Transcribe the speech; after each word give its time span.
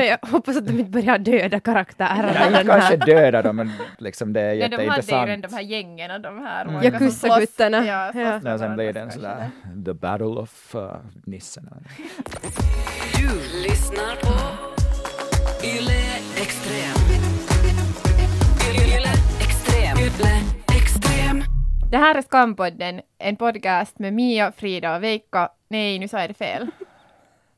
Men 0.00 0.08
jag 0.08 0.18
hoppas 0.30 0.56
att 0.56 0.66
de 0.66 0.78
inte 0.78 0.90
börjar 0.90 1.18
döda 1.18 1.60
karaktärerna. 1.60 2.32
Ja, 2.34 2.46
inte 2.46 2.64
kanske 2.64 2.96
döda 2.96 3.42
dem, 3.42 3.56
men 3.56 3.70
liksom 3.98 4.32
det 4.32 4.40
är 4.40 4.54
Ja, 4.54 4.68
de 4.68 4.76
hade 4.76 4.82
ju 4.84 4.88
jätteintressant. 4.90 5.42
de 5.48 5.54
här 5.54 5.62
gängen, 5.62 6.22
de 6.22 6.38
här 6.42 6.64
Mm. 6.64 6.82
Yakuza-guttarna. 6.82 7.86
Ja, 7.86 8.12
Ja. 8.44 8.58
sen 8.58 8.74
blir 8.76 8.92
det 8.92 9.00
en 9.00 9.10
kanske. 9.10 9.20
sådär 9.20 9.50
The 9.84 9.92
Battle 9.94 10.26
of 10.26 10.74
uh, 10.74 10.92
Nissorna. 11.26 11.76
Du 13.16 13.28
lyssnar 13.68 14.16
på 14.20 14.32
Yle 15.66 16.00
Extrem. 16.42 16.96
Yle 18.74 19.12
Extrem. 19.40 19.98
Yle 19.98 20.40
Extrem. 20.76 21.42
Det 21.90 21.96
här 21.98 22.14
är 22.14 22.22
Skampodden, 22.22 23.00
en 23.18 23.36
podcast 23.36 23.98
med 23.98 24.12
Mia, 24.12 24.52
Frida 24.52 24.96
och 24.96 25.02
Veikka. 25.02 25.48
Nej, 25.68 25.98
nu 25.98 26.08
sa 26.08 26.20
jag 26.20 26.30
det 26.30 26.34
fel. 26.34 26.66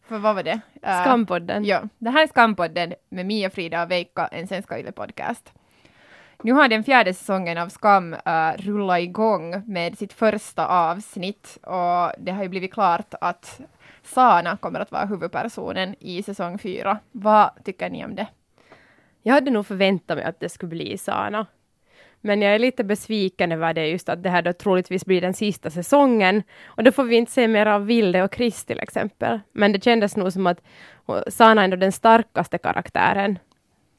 För 0.02 0.18
vad 0.18 0.34
var 0.34 0.42
det? 0.42 0.60
Uh, 0.86 1.02
Skampodden. 1.02 1.64
Ja, 1.64 1.82
det 1.98 2.10
här 2.10 2.22
är 2.22 2.26
Skampodden 2.26 2.94
med 3.08 3.26
Mia, 3.26 3.50
Frida 3.50 3.82
och 3.82 3.90
Veikka, 3.90 4.26
en 4.26 4.48
svenska 4.48 4.78
Yle-podcast. 4.78 5.52
Nu 6.42 6.52
har 6.52 6.68
den 6.68 6.84
fjärde 6.84 7.14
säsongen 7.14 7.58
av 7.58 7.68
Skam 7.68 8.12
uh, 8.12 8.52
rullat 8.58 9.00
igång 9.00 9.62
med 9.66 9.98
sitt 9.98 10.12
första 10.12 10.66
avsnitt 10.66 11.58
och 11.62 12.12
det 12.18 12.32
har 12.32 12.42
ju 12.42 12.48
blivit 12.48 12.72
klart 12.72 13.14
att 13.20 13.60
Sana 14.02 14.56
kommer 14.56 14.80
att 14.80 14.92
vara 14.92 15.04
huvudpersonen 15.04 15.94
i 15.98 16.22
säsong 16.22 16.58
fyra. 16.58 16.98
Vad 17.12 17.50
tycker 17.64 17.90
ni 17.90 18.04
om 18.04 18.14
det? 18.14 18.26
Jag 19.22 19.34
hade 19.34 19.50
nog 19.50 19.66
förväntat 19.66 20.16
mig 20.16 20.26
att 20.26 20.40
det 20.40 20.48
skulle 20.48 20.70
bli 20.70 20.98
Sana. 20.98 21.46
Men 22.24 22.42
jag 22.42 22.54
är 22.54 22.58
lite 22.58 22.84
besviken 22.84 23.52
över 23.52 23.74
det 23.74 23.88
just 23.88 24.08
att 24.08 24.22
det 24.22 24.30
här 24.30 24.42
då 24.42 24.52
troligtvis 24.52 25.04
blir 25.04 25.20
den 25.20 25.34
sista 25.34 25.70
säsongen. 25.70 26.42
Och 26.64 26.84
då 26.84 26.92
får 26.92 27.04
vi 27.04 27.16
inte 27.16 27.32
se 27.32 27.48
mer 27.48 27.66
av 27.66 27.86
Vilde 27.86 28.22
och 28.22 28.34
Chris 28.34 28.64
till 28.64 28.80
exempel. 28.80 29.40
Men 29.52 29.72
det 29.72 29.84
kändes 29.84 30.16
nog 30.16 30.32
som 30.32 30.46
att 30.46 30.60
Sana 31.28 31.60
är 31.60 31.64
ändå 31.64 31.76
den 31.76 31.92
starkaste 31.92 32.58
karaktären. 32.58 33.38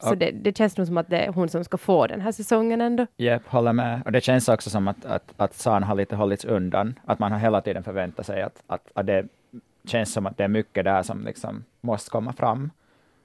Så 0.02 0.14
det, 0.14 0.30
det 0.30 0.56
känns 0.56 0.76
nog 0.76 0.86
som 0.86 0.96
att 0.96 1.10
det 1.10 1.18
är 1.18 1.32
hon 1.32 1.48
som 1.48 1.64
ska 1.64 1.76
få 1.76 2.06
den 2.06 2.20
här 2.20 2.32
säsongen 2.32 2.80
ändå. 2.80 3.06
Japp, 3.16 3.46
håller 3.46 3.72
med. 3.72 4.02
Och 4.04 4.12
det 4.12 4.20
känns 4.20 4.48
också 4.48 4.70
som 4.70 4.88
att, 4.88 5.04
att, 5.04 5.32
att 5.36 5.54
San 5.54 5.82
har 5.82 5.94
lite 5.94 6.16
hållits 6.16 6.44
undan. 6.44 6.98
Att 7.04 7.18
man 7.18 7.32
har 7.32 7.38
hela 7.38 7.60
tiden 7.60 7.82
förväntat 7.84 8.26
sig 8.26 8.42
att, 8.42 8.62
att, 8.66 8.90
att 8.94 9.06
det 9.06 9.28
känns 9.84 10.12
som 10.12 10.26
att 10.26 10.36
det 10.36 10.44
är 10.44 10.48
mycket 10.48 10.84
där 10.84 11.02
som 11.02 11.24
liksom 11.24 11.64
måste 11.80 12.10
komma 12.10 12.32
fram. 12.32 12.70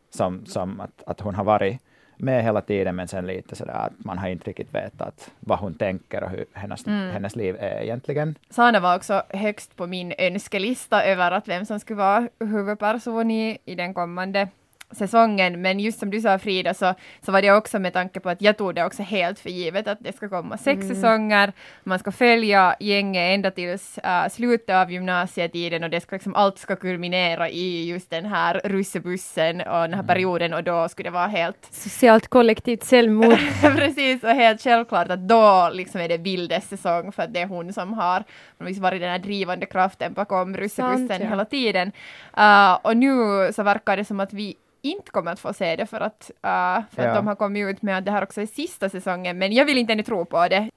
Som, 0.09 0.45
som 0.45 0.79
att, 0.79 1.03
att 1.05 1.21
hon 1.21 1.35
har 1.35 1.43
varit 1.43 1.81
med 2.21 2.43
hela 2.43 2.61
tiden, 2.61 2.95
men 2.95 3.07
sen 3.07 3.27
lite 3.27 3.55
sådär 3.55 3.73
att 3.73 3.91
man 4.05 4.17
har 4.17 4.27
inte 4.27 4.49
riktigt 4.49 4.75
vetat 4.75 5.31
vad 5.39 5.59
hon 5.59 5.73
tänker 5.73 6.23
och 6.23 6.29
hur 6.29 6.45
hennes, 6.53 6.87
Mm. 6.87 7.11
hennes 7.11 7.35
liv 7.35 7.55
är 7.59 7.81
egentligen. 7.81 8.35
Sana 8.49 8.79
var 8.79 8.95
också 8.95 9.23
högst 9.29 9.75
på 9.75 9.87
min 9.87 10.13
önskelista 10.17 11.03
över 11.03 11.31
att 11.31 11.47
vem 11.47 11.65
som 11.65 11.79
skulle 11.79 11.97
vara 11.97 12.27
huvudperson 12.39 13.31
i, 13.31 13.57
i 13.65 13.75
den 13.75 13.93
kommande 13.93 14.47
säsongen. 14.91 15.61
Men 15.61 15.79
just 15.79 15.99
som 15.99 16.09
du 16.09 16.21
sa 16.21 16.39
Frida 16.39 16.73
så, 16.73 16.93
så 17.25 17.31
var 17.31 17.41
det 17.41 17.51
också 17.51 17.79
med 17.79 17.93
tanke 17.93 18.19
på 18.19 18.29
att 18.29 18.41
jag 18.41 18.57
tog 18.57 18.75
det 18.75 18.85
också 18.85 19.03
helt 19.03 19.39
för 19.39 19.49
givet 19.49 19.87
att 19.87 19.97
det 20.01 20.15
ska 20.15 20.29
komma 20.29 20.57
sex 20.57 20.87
säsonger. 20.87 21.53
Man 21.83 21.99
ska 21.99 22.11
följa 22.11 22.75
gänget 22.79 23.35
ända 23.35 23.51
tills 23.51 23.97
äh, 23.97 24.29
slutet 24.29 24.75
av 24.75 24.91
gymnasietiden 24.91 25.83
och 25.83 25.89
det 25.89 26.01
ska 26.01 26.15
liksom, 26.15 26.35
allt 26.35 26.57
ska 26.57 26.75
kulminera 26.75 27.49
i 27.49 27.89
just 27.89 28.09
den 28.09 28.25
här 28.25 28.61
russebussen 28.63 29.61
och 29.61 29.81
den 29.81 29.93
här 29.93 30.03
perioden 30.03 30.53
och 30.53 30.63
då 30.63 30.89
skulle 30.89 31.09
det 31.09 31.13
vara 31.13 31.27
helt 31.27 31.67
Socialt 31.71 32.27
kollektivt 32.27 32.89
självmord. 32.89 33.39
Precis, 33.61 34.23
och 34.23 34.29
helt 34.29 34.61
självklart 34.61 35.09
att 35.09 35.27
då 35.27 35.69
liksom 35.73 36.01
är 36.01 36.07
det 36.07 36.17
Vildes 36.17 36.69
säsong 36.69 37.11
för 37.11 37.23
att 37.23 37.33
det 37.33 37.39
är 37.39 37.47
hon 37.47 37.73
som 37.73 37.93
har 37.93 38.23
liksom 38.59 38.83
varit 38.83 39.01
den 39.01 39.09
här 39.09 39.19
drivande 39.19 39.65
kraften 39.65 40.13
bakom 40.13 40.57
russebussen 40.57 41.07
Sant, 41.07 41.21
ja. 41.21 41.29
hela 41.29 41.45
tiden. 41.45 41.91
Uh, 42.37 42.73
och 42.73 42.97
nu 42.97 43.13
så 43.53 43.63
verkar 43.63 43.97
det 43.97 44.05
som 44.05 44.19
att 44.19 44.33
vi 44.33 44.55
inte 44.81 45.11
kommer 45.11 45.31
att 45.31 45.39
få 45.39 45.53
se 45.53 45.75
det 45.75 45.85
för 45.85 46.01
att, 46.01 46.31
uh, 46.35 46.85
för 46.95 47.03
Ja. 47.03 47.09
att 47.09 47.15
de 47.15 47.27
har 47.27 47.35
kommit 47.35 47.67
ut 47.75 47.81
med 47.81 47.97
att 47.97 48.05
det 48.05 48.11
här 48.11 48.23
också 48.23 48.41
är 48.41 48.45
sista 48.45 48.89
säsongen, 48.89 49.37
men 49.37 49.53
jag 49.53 49.65
vill 49.65 49.77
inte 49.77 49.93
ännu 49.93 50.03
tro 50.03 50.25
på 50.25 50.47
det. 50.47 50.69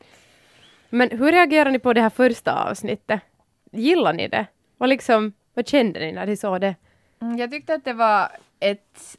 Men 0.90 1.10
hur 1.10 1.32
reagerar 1.32 1.70
ni 1.70 1.78
på 1.78 1.92
det 1.92 2.00
här 2.00 2.10
första 2.10 2.64
avsnittet? 2.70 3.20
Gillar 3.72 4.12
ni 4.12 4.28
det? 4.28 4.46
Vad 4.78 4.88
liksom, 4.88 5.32
vad 5.54 5.68
kände 5.68 6.00
ni 6.00 6.12
när 6.12 6.26
ni 6.26 6.36
såg 6.36 6.60
det? 6.60 6.74
Mm, 7.22 7.38
Jag 7.38 7.50
tyckte 7.50 7.74
att 7.74 7.84
det 7.84 7.92
var 7.92 8.28
ett 8.60 9.16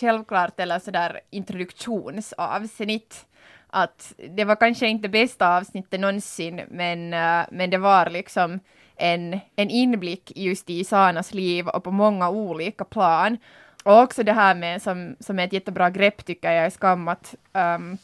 självklart 0.00 0.60
eller 0.60 0.78
sådär 0.78 1.20
introduktionsavsnitt. 1.30 3.26
Att 3.70 4.12
det 4.30 4.44
var 4.44 4.56
kanske 4.56 4.86
inte 4.86 5.08
bästa 5.08 5.56
avsnittet 5.56 6.00
någonsin, 6.00 6.60
men, 6.70 7.12
eh, 7.14 7.46
men 7.50 7.70
det 7.70 7.78
var 7.78 8.10
liksom 8.10 8.60
en, 8.96 9.40
en 9.56 9.70
inblick 9.70 10.32
just 10.36 10.70
i 10.70 10.84
Sanas 10.84 11.34
liv 11.34 11.68
och 11.68 11.84
på 11.84 11.90
många 11.90 12.30
olika 12.30 12.84
plan. 12.84 13.36
Och 13.84 14.02
också 14.02 14.22
det 14.22 14.32
här 14.32 14.54
med 14.54 14.82
som, 14.82 15.16
som 15.20 15.38
är 15.38 15.44
ett 15.44 15.52
jättebra 15.52 15.90
grepp 15.90 16.24
tycker 16.24 16.52
jag 16.52 16.66
i 16.66 16.70
Skam 16.70 17.08
att 17.08 17.34
um, 17.52 17.98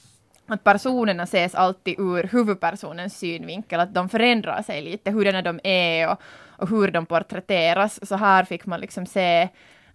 att 0.53 0.65
personerna 0.65 1.23
ses 1.23 1.55
alltid 1.55 1.95
ur 1.99 2.29
huvudpersonens 2.33 3.19
synvinkel, 3.19 3.81
att 3.81 3.95
de 3.95 4.09
förändrar 4.09 4.63
sig 4.63 4.83
lite, 4.83 5.11
hurdana 5.11 5.43
de 5.43 5.61
är 5.65 6.09
och, 6.09 6.21
och 6.57 6.69
hur 6.69 6.91
de 6.91 7.07
porträtteras. 7.07 8.09
Så 8.09 8.17
här 8.17 8.45
fick 8.45 8.67
man 8.67 8.81
liksom 8.81 9.07
se 9.07 9.49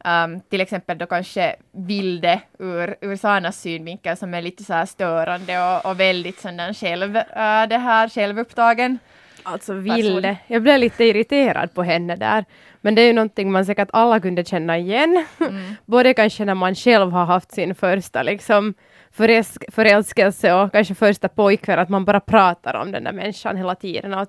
um, 0.06 0.42
till 0.42 0.62
exempel 0.62 0.98
då 0.98 1.06
kanske 1.06 1.56
Vilde 1.72 2.42
ur, 2.60 2.96
ur 3.02 3.16
Sanas 3.16 3.62
synvinkel 3.62 4.18
som 4.18 4.34
är 4.34 4.42
lite 4.42 4.64
så 4.64 4.74
här 4.74 4.86
störande 4.86 5.60
och, 5.60 5.86
och 5.86 6.00
väldigt 6.00 6.40
sån 6.40 6.74
själv, 6.74 7.16
uh, 7.16 7.68
det 7.70 7.78
här 7.78 8.10
självupptagen. 8.10 9.00
Alltså 9.46 9.74
Ville, 9.74 10.38
jag 10.48 10.62
blev 10.62 10.80
lite 10.80 11.04
irriterad 11.04 11.74
på 11.74 11.84
henne 11.84 12.16
där. 12.16 12.46
Men 12.82 12.96
det 12.96 13.02
är 13.02 13.08
ju 13.08 13.14
någonting 13.14 13.52
man 13.52 13.66
säkert 13.66 13.90
alla 13.94 14.20
kunde 14.20 14.46
känna 14.46 14.78
igen. 14.78 15.26
Både 15.86 16.14
kanske 16.14 16.46
när 16.46 16.56
man 16.56 16.76
själv 16.76 17.12
har 17.12 17.26
haft 17.26 17.52
sin 17.52 17.76
första 17.76 18.24
liksom 18.24 18.74
förälsk- 19.18 19.72
förälskelse 19.72 20.54
och 20.54 20.72
kanske 20.72 20.96
första 20.96 21.28
pojkvän, 21.28 21.80
att 21.80 21.90
man 21.90 22.06
bara 22.06 22.20
pratar 22.20 22.74
om 22.74 22.92
den 22.92 23.04
där 23.04 23.12
människan 23.12 23.58
hela 23.58 23.76
tiden. 23.76 24.14
Och 24.14 24.28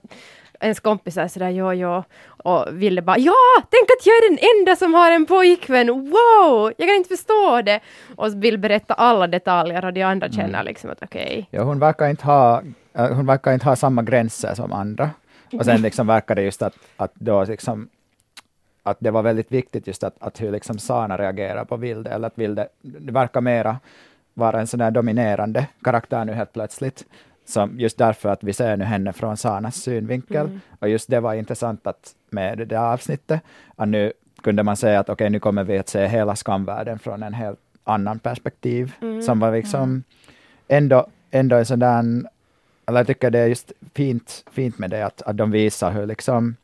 ens 0.61 0.81
kompisar 0.81 1.23
är 1.23 1.29
sådär 1.29 1.51
jo, 1.51 1.73
jo. 1.73 2.05
Och 2.27 2.67
Ville 2.71 3.03
bara 3.03 3.19
ja, 3.19 3.33
tänk 3.71 3.91
att 3.91 4.07
jag 4.07 4.15
är 4.15 4.31
den 4.31 4.39
enda 4.59 4.77
som 4.77 4.95
har 4.95 5.11
en 5.11 5.27
pojkvän, 5.27 5.87
wow, 5.87 6.73
jag 6.79 6.89
kan 6.89 6.97
inte 6.97 7.09
förstå 7.09 7.63
det. 7.63 7.81
Och 8.17 8.45
vill 8.45 8.59
berätta 8.59 8.95
alla 8.95 9.27
detaljer 9.27 9.85
och 9.85 9.93
de 9.93 10.03
andra 10.03 10.31
känner 10.31 10.65
liksom 10.65 10.91
att 10.91 11.03
okej. 11.03 11.49
Ja, 11.51 11.63
hon 11.63 11.79
verkar 11.79 12.09
inte 12.09 12.25
ha, 12.25 12.63
äh, 12.93 13.13
hon 13.13 13.27
verkar 13.27 13.53
inte 13.53 13.67
ha 13.67 13.77
samma 13.77 14.03
gränser 14.03 14.55
som 14.55 14.73
andra. 14.73 15.11
Och 15.53 15.65
sen 15.65 15.83
liksom 15.83 16.07
verkar 16.07 16.35
det 16.35 16.43
just 16.43 16.63
att, 16.63 16.75
att 16.97 17.15
då 17.15 17.45
liksom 17.45 17.89
att 18.83 18.97
det 19.01 19.11
var 19.11 19.23
väldigt 19.23 19.53
viktigt 19.53 19.87
just 19.87 20.05
att, 20.05 20.15
att 20.19 20.41
hur 20.41 20.51
liksom 20.51 20.79
Sana 20.79 21.17
reagerar 21.17 21.65
på 21.65 21.77
Vilde, 21.77 22.11
eller 22.11 22.27
att 22.27 22.39
Vilde, 22.39 22.69
det 22.83 23.13
verkar 23.13 23.41
mera 23.41 23.79
vara 24.35 24.61
en 24.61 24.67
sån 24.67 24.79
där 24.79 24.91
dominerande 24.91 25.67
karaktär 25.83 26.25
nu 26.25 26.33
helt 26.33 26.53
plötsligt. 26.53 27.05
Som 27.47 27.81
just 27.81 27.99
därför 27.99 28.29
att 28.29 28.45
vi 28.45 28.53
ser 28.53 28.77
nu 28.77 28.85
henne 28.85 29.13
från 29.13 29.37
Sanas 29.37 29.77
synvinkel. 29.77 30.61
Och 30.79 30.89
just 30.89 31.11
det 31.11 31.21
var 31.21 31.35
intressant 31.35 31.87
att 31.87 32.15
med 32.31 32.59
det 32.59 32.65
där 32.65 32.93
avsnittet, 32.93 33.41
att 33.77 33.89
nu 33.89 34.13
kunde 34.43 34.63
man 34.63 34.77
säga 34.77 35.01
att 35.01 35.09
okej, 35.09 35.31
nu 35.31 35.41
kommer 35.41 35.65
vi 35.65 35.79
att 35.79 35.89
se 35.89 36.07
hela 36.07 36.37
skamvärlden 36.37 36.99
från 36.99 37.23
en 37.23 37.35
helt 37.35 37.59
annan 37.85 38.19
perspektiv. 38.19 38.93
Som 39.23 39.41
var 39.41 39.53
liksom 39.53 40.03
ändå, 40.69 41.07
ändå 41.31 41.57
en 41.57 41.67
sån 41.67 41.79
där, 41.79 41.99
eller 42.87 43.01
jag 43.01 43.07
tycker 43.07 43.31
det 43.31 43.39
är 43.39 43.47
just 43.47 43.73
fint, 43.95 44.45
fint 44.53 44.79
med 44.79 44.91
det 44.91 45.07
att, 45.07 45.23
att 45.23 45.37
de 45.37 45.51
visar 45.51 45.91
hur 45.91 46.07
liksom 46.07 46.57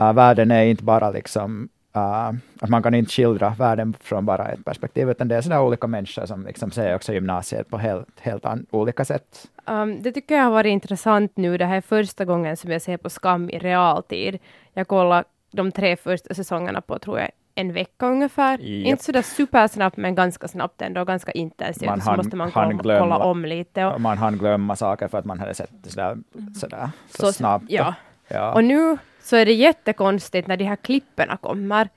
uh, 0.00 0.12
världen 0.12 0.50
är 0.50 0.64
inte 0.64 0.84
bara 0.84 1.10
liksom 1.10 1.68
uh, 1.96 2.32
att 2.60 2.68
man 2.70 2.82
kan 2.82 2.94
inte 2.94 3.12
skildra 3.12 3.54
världen 3.58 3.94
från 4.00 4.26
bara 4.26 4.48
ett 4.48 4.64
perspektiv, 4.64 5.10
utan 5.10 5.28
det 5.28 5.36
är 5.36 5.40
sådana 5.40 5.62
olika 5.62 5.86
människor 5.86 6.26
som 6.26 6.46
liksom 6.46 6.70
ser 6.70 6.94
också 6.94 7.12
gymnasiet 7.12 7.68
på 7.70 7.78
helt, 7.78 8.20
helt 8.20 8.44
olika 8.70 9.04
sätt. 9.04 9.48
Um, 9.66 10.02
det 10.02 10.12
tycker 10.12 10.34
jag 10.36 10.44
har 10.44 10.50
varit 10.50 10.70
intressant 10.70 11.32
nu. 11.36 11.58
Det 11.58 11.64
här 11.66 11.76
är 11.76 11.80
första 11.80 12.24
gången 12.24 12.56
som 12.56 12.70
jag 12.70 12.82
ser 12.82 12.96
på 12.96 13.10
Skam 13.10 13.50
i 13.50 13.58
realtid. 13.58 14.38
Jag 14.72 14.88
kollar 14.88 15.24
de 15.52 15.72
tre 15.72 15.96
första 15.96 16.34
säsongerna 16.34 16.80
på, 16.80 16.98
tror 16.98 17.18
jag, 17.18 17.30
en 17.54 17.72
vecka 17.72 18.06
ungefär. 18.06 18.58
Japp. 18.58 18.86
Inte 18.86 19.04
sådär 19.04 19.22
supersnabbt, 19.22 19.96
men 19.96 20.14
ganska 20.14 20.48
snabbt 20.48 20.82
ändå, 20.82 21.04
ganska 21.04 21.32
intensivt. 21.32 21.86
Man 21.88 22.00
så 22.00 22.10
hann- 22.10 22.16
måste 22.16 22.36
man 22.36 22.50
kolla, 22.50 22.72
glömma. 22.72 23.00
kolla 23.00 23.18
om 23.24 23.44
lite. 23.44 23.84
Och, 23.84 24.00
Man 24.00 24.18
hann 24.18 24.38
glömma 24.38 24.76
saker 24.76 25.08
för 25.08 25.18
att 25.18 25.24
man 25.24 25.38
hade 25.40 25.54
sett 25.54 25.70
det 25.82 25.90
sådär, 25.90 26.18
sådär 26.60 26.90
så, 27.18 27.32
snabbt. 27.32 27.64
Ja. 27.68 27.94
Ja. 28.28 28.52
Och 28.54 28.64
nu 28.64 28.98
så 29.22 29.36
är 29.36 29.46
det 29.46 29.52
jättekonstigt 29.52 30.48
när 30.48 30.56
de 30.56 30.64
här 30.64 30.76
klipperna 30.76 31.36
kommer. 31.36 31.88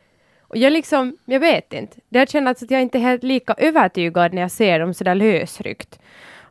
Och 0.42 0.58
jag 0.58 0.74
liksom, 0.74 1.18
jag 1.26 1.40
vet 1.40 1.74
inte. 1.74 1.98
Det 2.10 2.20
har 2.20 2.26
känts 2.26 2.64
att 2.64 2.72
jag 2.72 2.82
inte 2.82 2.98
är 2.98 3.00
helt 3.00 3.24
lika 3.24 3.54
övertygad 3.58 4.34
när 4.34 4.42
jag 4.42 4.52
ser 4.52 4.80
dem 4.80 4.94
sådär 4.94 5.16
lösryckt. 5.16 6.00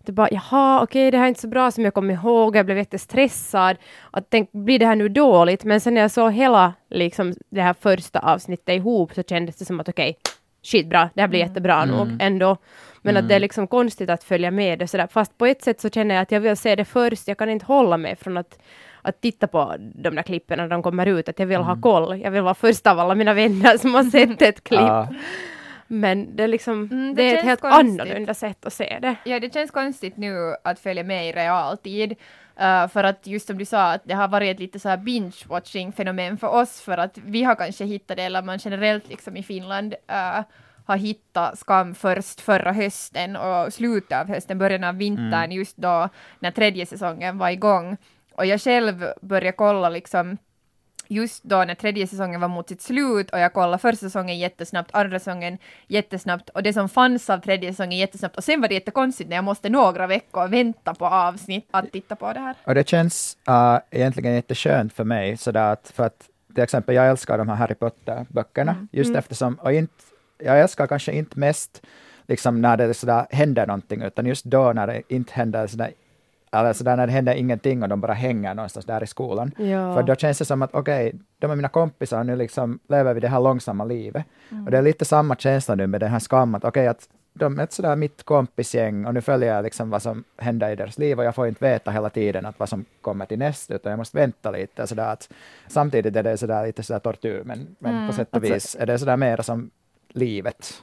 Det 0.01 0.13
bara, 0.13 0.29
jaha, 0.31 0.83
okej, 0.83 1.11
det 1.11 1.19
här 1.19 1.25
är 1.25 1.29
inte 1.29 1.41
så 1.41 1.49
bra 1.49 1.71
som 1.71 1.85
jag 1.85 1.95
kommer 1.95 2.15
ihåg. 2.15 2.57
Jag 2.57 2.67
blev 2.67 2.79
jättestressad. 2.79 3.77
Att 4.11 4.31
tänk, 4.31 4.53
blir 4.53 4.79
det 4.79 4.87
här 4.87 4.97
nu 4.97 5.09
dåligt? 5.09 5.65
Men 5.65 5.81
sen 5.81 5.95
när 5.95 6.01
jag 6.01 6.11
såg 6.11 6.33
hela 6.33 6.75
liksom, 6.91 7.35
det 7.51 7.63
här 7.63 7.75
första 7.81 8.19
avsnittet 8.19 8.77
ihop 8.77 9.15
så 9.15 9.23
kändes 9.23 9.57
det 9.57 9.65
som 9.65 9.81
att 9.81 9.89
okej, 9.89 10.17
skitbra, 10.63 11.11
det 11.15 11.21
här 11.21 11.29
blir 11.29 11.41
jättebra 11.41 11.85
nog 11.85 12.09
ändå. 12.21 12.57
Men 13.05 13.17
att 13.17 13.29
det 13.29 13.35
är 13.35 13.41
liksom 13.41 13.67
konstigt 13.67 14.11
att 14.11 14.25
följa 14.25 14.51
med 14.51 14.79
det 14.79 14.87
sådär. 14.89 15.07
Fast 15.07 15.39
på 15.39 15.47
ett 15.47 15.63
sätt 15.63 15.81
så 15.81 15.91
känner 15.91 16.15
jag 16.15 16.23
att 16.23 16.33
jag 16.33 16.41
vill 16.41 16.57
se 16.57 16.77
det 16.77 16.85
först. 16.85 17.29
Jag 17.29 17.39
kan 17.39 17.51
inte 17.51 17.67
hålla 17.67 17.97
mig 17.97 18.17
från 18.17 18.37
att, 18.37 18.59
att 19.03 19.21
titta 19.21 19.47
på 19.47 19.75
de 19.79 20.15
där 20.15 20.23
klippen 20.23 20.59
när 20.59 20.69
de 20.69 20.83
kommer 20.83 21.07
ut. 21.07 21.29
Att 21.29 21.39
jag 21.39 21.47
vill 21.47 21.61
ha 21.61 21.81
koll. 21.81 22.21
Jag 22.21 22.31
vill 22.31 22.43
vara 22.43 22.55
först 22.55 22.87
av 22.87 23.01
alla 23.01 23.15
mina 23.15 23.35
vänner 23.35 23.79
som 23.79 23.95
har 23.95 24.05
sett 24.05 24.43
ett 24.49 24.65
klipp. 24.65 24.81
Ja. 24.81 25.09
Men 25.87 26.37
det 26.37 26.43
är 26.43 26.49
liksom, 26.49 26.89
Mm, 26.93 27.15
det 27.15 27.23
det, 27.23 27.31
är 27.31 27.39
ett 27.39 27.45
helt 27.45 27.61
konstigt. 27.61 28.01
annorlunda 28.01 28.35
sätt 28.35 28.67
att 28.67 28.73
se 28.73 28.99
det. 29.03 29.17
Ja, 29.25 29.41
det 29.41 29.55
känns 29.55 29.71
konstigt 29.71 30.17
nu 30.17 30.55
att 30.65 30.79
följa 30.79 31.03
med 31.03 31.29
i 31.29 31.33
realtid. 31.33 32.15
Uh, 32.61 32.89
för 32.89 33.05
att 33.05 33.27
just 33.27 33.47
som 33.47 33.59
du 33.59 33.65
sa, 33.65 33.93
att 33.93 34.03
det 34.05 34.15
har 34.15 34.29
varit 34.29 34.51
ett 34.55 34.61
lite 34.61 34.79
så 34.79 34.89
här 34.89 34.97
binge-watching 34.97 35.93
fenomen 35.93 36.39
för 36.39 36.49
oss, 36.49 36.81
för 36.81 36.99
att 36.99 37.19
vi 37.19 37.43
har 37.43 37.55
kanske 37.55 37.85
hittat 37.85 38.17
det, 38.17 38.23
eller 38.23 38.43
man 38.43 38.59
generellt 38.59 39.09
liksom 39.09 39.37
i 39.37 39.43
Finland 39.43 39.95
uh, 40.11 40.45
har 40.85 40.97
hittat 40.97 41.59
Skam 41.59 41.95
först 41.95 42.41
förra 42.41 42.73
hösten 42.73 43.37
och 43.37 43.73
slutet 43.73 44.19
av 44.19 44.29
hösten, 44.29 44.59
början 44.59 44.85
av 44.85 44.97
vintern, 44.97 45.53
just 45.53 45.77
då 45.77 46.09
när 46.39 46.51
tredje 46.51 46.87
säsongen 46.87 47.39
var 47.39 47.51
igång. 47.51 47.97
Och 48.33 48.47
jag 48.47 48.61
själv 48.61 49.07
började 49.21 49.53
kolla 49.53 49.89
liksom 49.89 50.39
just 51.09 51.45
då 51.45 51.65
när 51.65 51.75
tredje 51.75 52.07
säsongen 52.07 52.41
var 52.41 52.49
mot 52.49 52.69
sitt 52.69 52.83
slut 52.83 53.31
och 53.31 53.39
jag 53.39 53.53
kollade 53.53 53.79
första 53.79 54.07
säsongen 54.07 54.39
jättesnabbt, 54.39 54.91
andra 54.93 55.19
säsongen 55.19 55.59
jättesnabbt 55.87 56.49
och 56.49 56.63
det 56.63 56.73
som 56.73 56.89
fanns 56.89 57.31
av 57.31 57.39
tredje 57.39 57.73
säsongen 57.73 57.99
jättesnabbt 57.99 58.37
och 58.37 58.45
sen 58.45 58.61
var 58.61 58.69
det 58.69 58.75
jättekonstigt 58.75 59.29
när 59.31 59.37
jag 59.37 59.45
måste 59.45 59.69
några 59.69 60.07
veckor 60.07 60.49
vänta 60.49 60.95
på 60.95 61.07
avsnitt 61.07 61.69
att 61.71 61.93
titta 61.93 62.17
på 62.17 62.33
det 62.33 62.41
här. 62.41 62.57
Och 62.65 62.75
det 62.75 62.89
känns 62.89 63.37
uh, 63.49 63.79
egentligen 63.91 64.35
jätteskönt 64.35 64.93
för 64.93 65.05
mig, 65.05 65.37
sådär 65.37 65.73
att, 65.73 65.93
för 65.95 66.05
att 66.05 66.29
till 66.55 66.63
exempel 66.63 66.95
jag 66.95 67.09
älskar 67.09 67.39
de 67.39 67.49
här 67.49 67.57
Harry 67.57 67.75
Potter-böckerna, 67.75 68.87
just 68.93 69.17
eftersom, 69.17 69.55
och 69.55 69.73
inte, 69.73 69.95
jag 70.39 70.61
älskar 70.61 70.87
kanske 70.87 71.13
inte 71.13 71.39
mest 71.39 71.83
liksom 72.27 72.61
när 72.61 72.77
det 72.77 72.95
sådär 72.95 73.27
händer 73.31 73.67
någonting, 73.67 74.03
utan 74.03 74.27
just 74.27 74.45
då 74.45 74.73
när 74.73 74.87
det 74.87 75.03
inte 75.09 75.33
händer 75.33 75.67
sådär, 75.67 75.91
eller 76.53 76.73
sådär 76.73 76.97
när 76.97 77.07
det 77.07 77.13
händer 77.13 77.35
ingenting 77.35 77.83
och 77.83 77.89
de 77.89 78.01
bara 78.01 78.13
hänger 78.13 78.55
någonstans 78.55 78.87
där 78.87 79.03
i 79.03 79.07
skolan. 79.07 79.53
Ja. 79.57 79.95
För 79.95 80.03
då 80.03 80.15
känns 80.15 80.39
det 80.39 80.45
som 80.45 80.63
att 80.63 80.75
okej, 80.75 81.15
de 81.39 81.51
är 81.51 81.57
mina 81.57 81.69
kompisar 81.69 82.19
och 82.19 82.27
nu 82.27 82.37
liksom 82.37 82.79
lever 82.89 83.15
vi 83.15 83.21
det 83.21 83.29
här 83.29 83.41
långsamma 83.41 83.85
livet. 83.85 84.25
Och 84.65 84.71
det 84.71 84.79
är 84.79 84.83
lite 84.83 85.05
samma 85.05 85.37
känsla 85.37 85.75
nu 85.75 85.87
med 85.87 86.01
den 86.01 86.11
här 86.11 86.21
skammen, 86.21 86.55
att 86.55 86.65
okej, 86.65 86.87
att 86.87 87.09
de 87.33 87.59
är 87.59 87.65
ett 87.65 87.73
sådär 87.73 87.97
mitt 87.97 88.23
kompisgäng 88.23 89.07
och 89.07 89.15
nu 89.15 89.21
följer 89.21 89.55
jag 89.55 89.63
liksom 89.63 89.91
vad 89.91 90.03
som 90.03 90.25
händer 90.37 90.71
i 90.71 90.77
deras 90.77 90.99
liv 90.99 91.19
och 91.19 91.25
jag 91.25 91.35
får 91.35 91.49
inte 91.49 91.65
veta 91.65 91.91
hela 91.91 92.11
tiden 92.11 92.47
att 92.47 92.59
vad 92.59 92.69
som 92.69 92.85
kommer 93.01 93.27
till 93.27 93.39
nästa, 93.39 93.75
utan 93.75 93.91
jag 93.91 93.99
måste 93.99 94.17
vänta 94.17 94.51
lite. 94.51 94.87
Sådär 94.87 95.13
att, 95.13 95.33
samtidigt 95.67 96.17
är 96.17 96.23
det 96.23 96.37
sådär 96.37 96.67
lite 96.67 96.83
sådär 96.83 97.01
tortyr, 97.01 97.43
men, 97.45 97.77
men 97.79 98.09
på 98.09 98.15
sätt 98.15 98.37
och 98.37 98.45
vis 98.45 98.77
är 98.81 98.87
det 98.87 98.99
sådär 98.99 99.17
mer 99.17 99.43
som 99.43 99.71
livet. 100.15 100.83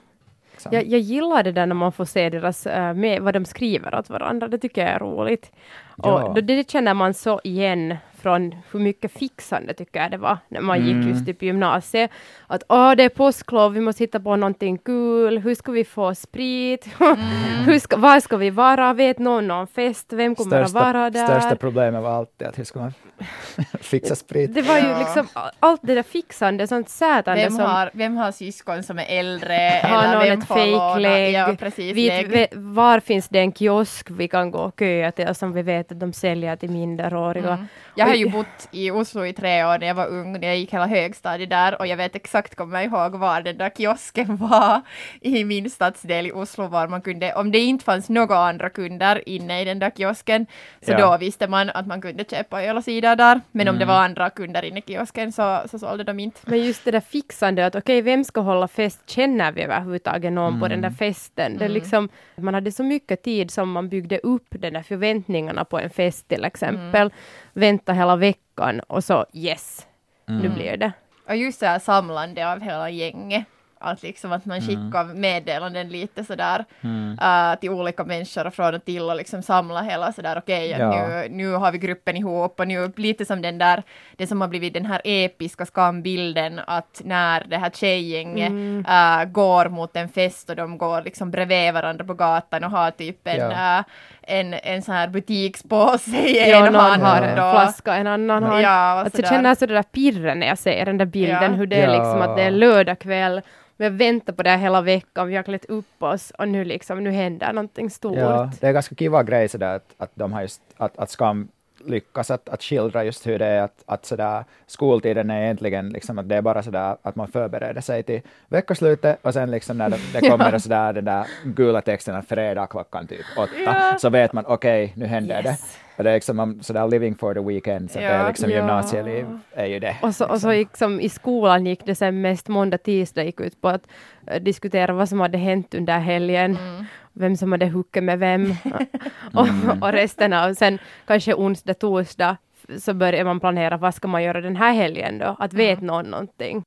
Liksom. 0.52 0.74
Jag, 0.74 0.88
jag 0.88 1.00
gillar 1.00 1.44
det 1.44 1.52
där 1.52 1.66
när 1.66 1.76
man 1.76 1.92
får 1.92 2.06
se 2.06 2.30
deras, 2.30 2.68
eh, 2.68 2.94
med, 2.94 3.22
vad 3.22 3.34
de 3.34 3.46
skriver 3.46 3.96
åt 3.96 4.10
varandra, 4.10 4.48
det 4.48 4.58
tycker 4.58 4.82
jag 4.82 4.90
är 4.90 5.00
roligt. 5.00 5.52
Ja. 5.98 6.24
Och 6.24 6.36
då, 6.36 6.42
det 6.42 6.72
känner 6.72 6.94
man 6.94 7.14
så 7.14 7.42
igen 7.44 7.96
från 8.22 8.56
hur 8.72 8.80
mycket 8.80 9.12
fixande 9.12 9.74
tycker 9.74 10.02
jag 10.02 10.12
det 10.12 10.18
var 10.18 10.38
när 10.48 10.62
man 10.62 10.86
gick 10.86 10.96
Mm. 10.96 11.10
just 11.10 11.26
typ 11.26 11.44
i 11.44 11.46
gymnasiet. 11.46 12.12
Att 12.48 12.64
åh, 12.70 12.92
det 12.92 13.04
är 13.04 13.10
påsklov, 13.10 13.74
vi 13.74 13.82
måste 13.82 14.04
hitta 14.04 14.20
på 14.20 14.36
någonting 14.36 14.78
kul, 14.78 15.38
hur 15.38 15.56
ska 15.56 15.72
vi 15.72 15.84
få 15.86 16.16
sprit? 16.16 16.88
hur 17.66 17.80
ska, 17.80 17.98
var 17.98 18.20
ska 18.20 18.38
vi 18.38 18.50
vara? 18.50 18.94
Vet 18.94 19.20
någon 19.20 19.52
om 19.52 19.68
fest? 19.68 20.14
Vem 20.14 20.36
kommer 20.36 20.62
att 20.62 20.72
vara 20.72 21.10
där? 21.10 21.26
största 21.26 21.56
problemet 21.56 22.04
var 22.04 22.12
alltid 22.12 22.48
att 22.48 22.60
hur 22.60 22.64
ska 22.64 22.80
man 22.80 22.94
fixa 23.82 24.16
sprit? 24.16 24.54
Det 24.56 24.62
var 24.62 24.78
ju 24.78 24.88
Ja. 24.88 25.00
liksom 25.00 25.28
allt 25.60 25.82
det 25.84 25.96
där 25.96 26.04
fixande, 26.04 26.68
sånt 26.68 26.90
sätande 26.90 27.44
Vem 27.44 27.52
som 27.52 27.66
har, 27.66 27.90
vem 27.94 28.18
har 28.18 28.32
syskon 28.32 28.84
som 28.84 29.00
är 29.00 29.06
äldre? 29.10 29.54
har 29.84 30.04
eller 30.04 30.14
någon 30.16 30.24
vem 30.24 30.40
ett 30.40 30.48
fejklägg? 30.48 31.34
Ja, 31.34 31.56
precis. 31.60 31.96
Vi, 31.96 32.48
var 32.54 33.00
finns 33.00 33.28
det 33.30 33.40
en 33.40 33.54
kiosk 33.54 34.08
vi 34.10 34.28
kan 34.28 34.52
gå 34.52 34.60
och 34.60 34.76
köa 34.80 35.12
till 35.12 35.36
som 35.36 35.54
vi 35.54 35.62
vet 35.62 35.92
att 35.92 36.00
de 36.00 36.14
säljer 36.14 36.56
till 36.56 36.70
minderåriga? 36.72 37.54
Mm. 37.54 37.68
Jag 37.96 38.06
har 38.06 38.14
ju 38.14 38.30
bott 38.30 38.68
i 38.72 38.92
Oslo 38.92 39.26
i 39.26 39.34
tre 39.34 39.64
år 39.66 39.78
när 39.80 39.88
jag 39.88 39.96
var 39.96 40.08
ung, 40.08 40.40
när 40.40 40.48
jag 40.48 40.58
gick 40.58 40.74
hela 40.74 40.88
högstadiet 40.88 41.50
där 41.50 41.80
och 41.80 41.88
jag 41.88 41.98
vet 41.98 42.16
exakt, 42.16 42.56
kommer 42.56 42.82
jag 42.82 42.86
ihåg, 42.86 43.16
var 43.16 43.42
den 43.42 43.58
där 43.58 43.70
kiosken 43.78 44.38
var 44.38 44.82
i 45.22 45.44
min 45.44 45.70
stadsdel 45.70 46.28
i 46.28 46.32
Oslo 46.32 46.68
var 46.68 46.88
man 46.88 47.02
kunde, 47.02 47.34
om 47.34 47.52
det 47.52 47.60
inte 47.60 47.86
fanns 47.86 48.10
några 48.10 48.38
andra 48.38 48.70
kunder 48.70 49.30
inne 49.30 49.62
i 49.62 49.66
den 49.66 49.80
där 49.80 49.92
kiosken, 49.98 50.46
så 50.86 50.92
Ja. 50.92 50.98
då 50.98 51.18
visste 51.18 51.48
man 51.48 51.70
att 51.70 51.88
man 51.88 52.02
kunde 52.02 52.24
köpa 52.24 52.64
öl 52.64 52.78
och 52.78 52.84
cider 52.84 53.11
där, 53.16 53.42
men 53.52 53.68
om 53.68 53.76
det 53.76 53.84
Mm. 53.84 53.88
var 53.96 54.04
andra 54.04 54.30
kunder 54.30 54.64
inne 54.66 54.80
i 54.80 54.82
kiosken 54.88 55.32
så, 55.32 55.62
så 55.72 55.80
sålde 55.80 56.04
de 56.04 56.20
inte. 56.20 56.40
Men 56.46 56.64
just 56.66 56.86
det 56.86 56.92
där 56.92 57.00
fixande, 57.00 57.66
att 57.66 57.76
okej, 57.76 58.02
vem 58.02 58.24
ska 58.24 58.42
hålla 58.42 58.68
fest? 58.68 59.10
Känner 59.10 59.52
vi 59.52 59.62
överhuvudtaget 59.62 60.34
någon 60.34 60.60
på 60.60 60.68
den 60.68 60.82
där 60.82 60.90
festen? 60.90 61.58
Det 61.58 61.66
är 61.66 61.70
liksom, 61.70 62.10
man 62.36 62.54
hade 62.54 62.72
så 62.72 62.84
mycket 62.84 63.24
tid 63.24 63.52
som 63.52 63.72
man 63.72 63.90
byggde 63.90 64.18
upp 64.20 64.48
den 64.50 64.74
där 64.74 64.84
förväntningarna 64.84 65.66
på 65.66 65.80
en 65.80 65.90
fest 65.90 66.28
till 66.28 66.46
exempel. 66.46 67.12
Vänta 67.54 67.94
hela 67.94 68.16
veckan 68.16 68.80
och 68.80 69.04
så 69.04 69.26
yes, 69.34 69.88
nu 70.26 70.50
blir 70.50 70.78
det. 70.78 70.92
Och 71.28 71.36
just 71.36 71.60
så 71.60 71.66
här 71.66 71.80
samlande 71.80 72.52
av 72.52 72.62
hela 72.62 72.90
gänget. 72.90 73.46
Att 73.82 74.04
liksom 74.04 74.32
att 74.32 74.46
man 74.46 74.62
skickar 74.62 75.14
meddelanden 75.14 75.90
lite 75.90 76.24
sådär 76.24 76.66
uh, 76.86 77.60
till 77.60 77.70
olika 77.70 78.04
människor 78.04 78.48
och 78.48 78.54
från 78.54 78.76
och 78.76 78.86
till 78.86 79.02
och 79.02 79.16
liksom 79.16 79.42
samla 79.42 79.82
hela 79.82 80.14
sådär 80.14 80.38
okej 80.38 80.74
att 80.74 80.80
Ja. 80.80 81.08
nu, 81.08 81.28
nu 81.30 81.54
har 81.54 81.72
vi 81.72 81.78
gruppen 81.78 82.18
ihop 82.18 82.60
och 82.60 82.68
nu 82.68 82.92
lite 82.96 83.26
som 83.26 83.42
den 83.42 83.58
där, 83.58 83.84
det 84.18 84.28
som 84.28 84.42
har 84.42 84.48
blivit 84.48 84.74
den 84.74 84.86
här 84.86 85.02
episka 85.04 85.66
skambilden 85.66 86.60
att 86.68 87.02
när 87.06 87.44
det 87.48 87.58
här 87.58 87.70
tjejgänget 87.70 88.52
uh, 88.88 89.32
går 89.32 89.70
mot 89.70 89.96
en 89.96 90.10
fest 90.10 90.50
och 90.50 90.56
de 90.56 90.78
går 90.78 91.02
liksom 91.02 91.32
bredvid 91.32 91.74
varandra 91.74 92.06
på 92.06 92.14
gatan 92.14 92.64
och 92.64 92.72
har 92.72 92.92
typ 92.92 93.28
en, 93.28 93.38
Ja. 93.52 93.78
uh, 93.80 93.84
en, 94.22 94.54
en 94.54 94.82
sån 94.82 94.96
här 94.96 95.08
butikspåse 95.08 96.18
i 96.18 96.50
Ja, 96.50 96.58
en 96.68 96.74
någon 96.74 96.82
hand 96.82 97.04
har 97.04 97.22
en 97.22 97.40
och- 97.40 97.52
flaska, 97.52 97.96
en 97.96 98.08
annan 98.08 98.44
har 98.44 98.56
en 98.58 98.62
Ja, 98.64 98.94
och 98.94 99.00
Alltså 99.00 99.22
jag 99.22 99.30
känner 99.30 99.56
så 99.56 99.66
det 99.66 99.74
där 99.74 99.84
pirren 99.84 100.40
när 100.40 100.48
jag 100.48 100.58
ser 100.58 100.86
den 100.86 100.98
där 100.98 101.06
bilden, 101.06 101.44
Ja. 101.44 101.50
hur 101.50 101.68
det 101.68 101.76
är 101.82 101.88
liksom 101.88 102.18
Ja. 102.18 102.24
att 102.24 102.36
det 102.36 102.44
är 102.44 102.52
lördag 102.52 103.00
kväll, 103.00 103.42
vi 103.78 103.84
har 103.86 103.92
väntat 103.92 104.38
på 104.38 104.44
det 104.44 104.50
här 104.50 104.58
hela 104.58 104.82
veckan, 104.82 105.28
vi 105.28 105.36
har 105.36 105.44
klätt 105.44 105.66
upp 105.66 106.04
oss 106.04 106.32
och 106.38 106.48
nu 106.48 106.64
liksom, 106.66 107.04
nu 107.04 107.12
händer 107.12 107.54
någonting 107.54 107.90
stort. 107.90 108.18
Ja, 108.18 108.52
det 108.60 108.68
är 108.68 108.72
ganska 108.72 108.96
kiva 108.96 109.24
grej 109.24 109.50
sådär 109.50 109.76
att, 109.76 109.86
att 109.98 110.12
de 110.14 110.34
har 110.34 110.42
just, 110.42 110.62
att, 110.78 110.98
att 111.00 111.10
Skam 111.10 111.48
lyckas 111.86 112.32
att, 112.32 112.50
att 112.50 112.64
skildra 112.64 113.04
just 113.04 113.28
hur 113.28 113.40
det 113.40 113.46
är 113.46 113.62
att, 113.62 113.84
att 113.86 114.06
sådär, 114.06 114.44
skoltiden 114.68 115.30
är 115.30 115.42
egentligen 115.44 115.90
liksom 115.90 116.20
att 116.20 116.30
det 116.30 116.36
är 116.36 116.42
bara 116.42 116.64
sådär 116.64 116.98
att 117.02 117.16
man 117.16 117.28
förbereder 117.28 117.82
sig 117.82 118.04
till 118.04 118.22
veckoslutet 118.50 119.20
och 119.22 119.34
sen 119.34 119.52
liksom 119.52 119.78
när 119.78 119.90
det, 119.90 119.98
det 120.14 120.22
kommer 120.30 120.58
sådär 120.58 120.94
den 120.94 121.06
där 121.06 121.26
gula 121.46 121.82
texten 121.82 122.16
att 122.16 122.28
fredag 122.28 122.68
klockan 122.68 123.08
typ 123.08 123.26
åtta 123.38 123.52
Ja. 123.66 123.98
så 124.00 124.10
vet 124.10 124.34
man 124.34 124.46
okej, 124.48 124.94
nu 124.96 125.06
händer 125.06 125.44
Yes. 125.44 125.44
det. 125.44 125.58
Och 125.98 126.04
det 126.04 126.10
är 126.10 126.14
liksom 126.14 126.60
sådär 126.62 126.88
living 126.88 127.16
for 127.16 127.34
the 127.34 127.40
weekend, 127.40 127.92
så 127.92 128.00
att 128.00 128.04
det 128.04 128.10
Ja. 128.10 128.14
är 128.24 128.28
liksom 128.28 128.50
Ja. 128.50 128.56
gymnasieliv 128.58 129.40
är 129.54 129.66
ju 129.66 129.80
det. 129.80 129.96
Och 130.02 130.16
så, 130.16 130.26
och 130.26 130.42
så 130.42 130.50
liksom. 130.50 130.92
liksom 130.92 131.00
i 131.00 131.10
skolan 131.10 131.66
gick 131.66 131.86
det 131.86 131.96
sen 131.96 132.22
mest 132.22 132.48
måndag, 132.48 132.78
tisdag 132.78 133.24
gick 133.24 133.42
ut 133.42 133.62
på 133.62 133.68
att 133.70 133.82
eh, 134.28 134.42
diskutera 134.42 134.94
vad 134.94 135.10
som 135.10 135.20
hade 135.20 135.38
hänt 135.38 135.74
under 135.74 136.00
helgen, 136.00 136.58
Mm. 136.58 136.86
Vem 137.14 137.38
som 137.38 137.52
hade 137.52 137.66
huckat 137.66 138.04
med 138.04 138.20
vem. 138.20 138.56
och, 139.34 139.48
och 139.82 139.92
resten 139.92 140.34
av 140.34 140.54
sen 140.54 140.80
kanske 141.08 141.34
onsdag, 141.34 141.74
torsdag 141.74 142.38
så 142.78 142.94
börjar 142.94 143.26
man 143.26 143.40
planera 143.40 143.78
vad 143.78 143.96
ska 143.96 144.08
man 144.08 144.24
göra 144.24 144.42
den 144.42 144.56
här 144.56 144.74
helgen 144.74 145.18
då, 145.18 145.36
att 145.40 145.54
vet 145.54 145.82
någon 145.82 146.06
någonting. 146.06 146.64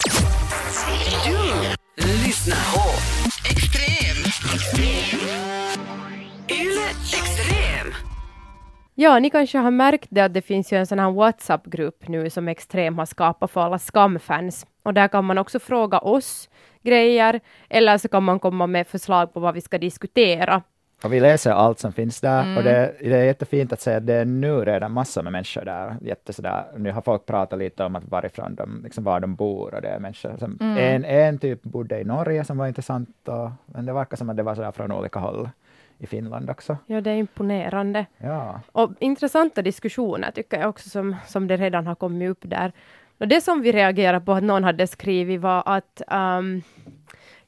Lyssna 1.96 2.56
på 2.74 2.90
Extrem. 3.50 4.16
Yle 6.50 6.88
Extrem. 6.88 7.92
Ja, 8.94 9.18
ni 9.18 9.30
kanske 9.30 9.58
har 9.58 9.70
märkt 9.70 10.08
det 10.10 10.20
att 10.20 10.34
det 10.34 10.42
finns 10.42 10.72
ju 10.72 10.76
en 10.76 10.86
sån 10.86 10.98
här 10.98 11.10
WhatsApp-grupp 11.10 12.08
nu 12.08 12.30
som 12.30 12.48
Extrem 12.48 12.98
har 12.98 13.06
skapat 13.06 13.50
för 13.50 13.60
alla 13.60 13.78
skamfans. 13.78 14.66
Och 14.82 14.94
där 14.94 15.08
kan 15.08 15.24
man 15.24 15.38
också 15.38 15.58
fråga 15.58 15.98
oss 15.98 16.48
grejer, 16.84 17.40
eller 17.68 17.98
så 17.98 18.08
kan 18.08 18.22
man 18.22 18.38
komma 18.38 18.66
med 18.66 18.86
förslag 18.86 19.32
på 19.34 19.40
vad 19.40 19.54
vi 19.54 19.60
ska 19.60 19.78
diskutera. 19.78 20.62
Och 21.04 21.12
vi 21.12 21.20
läser 21.20 21.50
allt 21.52 21.78
som 21.78 21.92
finns 21.92 22.20
där 22.20 22.42
Mm. 22.42 22.56
och 22.56 22.62
det, 22.64 22.94
det 23.00 23.16
är 23.16 23.24
jättefint 23.24 23.72
att 23.72 23.80
se 23.80 23.94
att 23.94 24.06
det 24.06 24.14
är 24.14 24.24
nu 24.24 24.64
redan 24.64 24.92
massor 24.92 25.22
med 25.22 25.32
människor 25.32 25.64
där. 25.64 25.96
Jätte 26.00 26.32
sådär. 26.32 26.64
Nu 26.76 26.92
har 26.92 27.00
folk 27.02 27.26
pratat 27.26 27.58
lite 27.58 27.84
om 27.84 27.96
att 27.96 28.04
varifrån 28.08 28.54
de, 28.54 28.80
liksom 28.84 29.04
var 29.04 29.20
de 29.20 29.34
bor 29.34 29.74
och 29.74 29.82
det 29.82 29.88
är 29.88 29.98
människor 29.98 30.36
som, 30.38 30.58
Mm. 30.60 30.76
en, 30.78 31.04
en 31.04 31.38
typ 31.38 31.62
bodde 31.62 32.00
i 32.00 32.04
Norge 32.04 32.44
som 32.44 32.58
var 32.58 32.66
intressant 32.66 33.28
och, 33.28 33.50
men 33.66 33.86
det 33.86 33.92
verkar 33.92 34.16
som 34.16 34.30
att 34.30 34.36
det 34.36 34.42
var 34.42 34.54
sådär 34.54 34.72
från 34.72 34.92
olika 34.92 35.18
håll 35.18 35.48
i 35.98 36.06
Finland 36.06 36.50
också. 36.50 36.76
Ja, 36.86 37.00
det 37.00 37.10
är 37.10 37.14
imponerande. 37.16 38.06
Ja, 38.18 38.60
Och 38.72 38.90
intressanta 39.00 39.62
diskussioner 39.62 40.30
tycker 40.30 40.60
jag 40.60 40.68
också 40.68 40.88
som, 40.90 41.16
som 41.26 41.46
det 41.46 41.56
redan 41.56 41.86
har 41.86 41.94
kommit 41.94 42.30
upp 42.30 42.40
där. 42.42 42.72
Och 43.24 43.28
det 43.28 43.40
som 43.40 43.62
vi 43.62 43.72
reagerade 43.72 44.24
på 44.24 44.32
att 44.32 44.42
någon 44.42 44.64
hade 44.64 44.86
skrivit 44.86 45.40
var 45.40 45.62
att 45.66 46.02
um, 46.10 46.62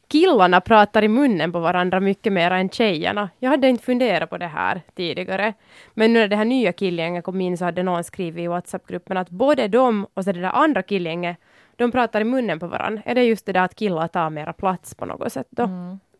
killarna 0.08 0.60
pratar 0.60 1.04
i 1.04 1.08
munnen 1.08 1.52
på 1.52 1.60
varandra 1.60 2.00
mycket 2.00 2.32
mer 2.32 2.50
än 2.50 2.68
tjejerna. 2.68 3.30
Jag 3.38 3.50
hade 3.50 3.68
inte 3.68 3.84
funderat 3.84 4.30
på 4.30 4.38
det 4.38 4.46
här 4.46 4.82
tidigare. 4.94 5.54
Men 5.94 6.12
nu 6.12 6.20
när 6.20 6.28
det 6.28 6.36
här 6.36 6.44
nya 6.44 6.72
killgänget 6.72 7.24
kom 7.24 7.40
in 7.40 7.58
så 7.58 7.64
hade 7.64 7.82
någon 7.82 8.04
skrivit 8.04 8.44
i 8.44 8.46
WhatsApp-gruppen 8.46 9.16
att 9.16 9.30
både 9.30 9.68
de 9.68 10.06
och 10.14 10.24
så 10.24 10.32
det 10.32 10.40
där 10.40 10.50
andra 10.54 10.82
killgänget, 10.82 11.36
de 11.76 11.92
pratar 11.92 12.20
i 12.20 12.24
munnen 12.24 12.58
på 12.58 12.66
varandra. 12.66 13.02
Är 13.04 13.14
det 13.14 13.24
just 13.24 13.46
det 13.46 13.52
där 13.52 13.64
att 13.64 13.74
killar 13.74 14.08
tar 14.08 14.30
mera 14.30 14.52
plats 14.52 14.94
på 14.94 15.04
något 15.04 15.32
sätt 15.32 15.48
då? 15.50 15.66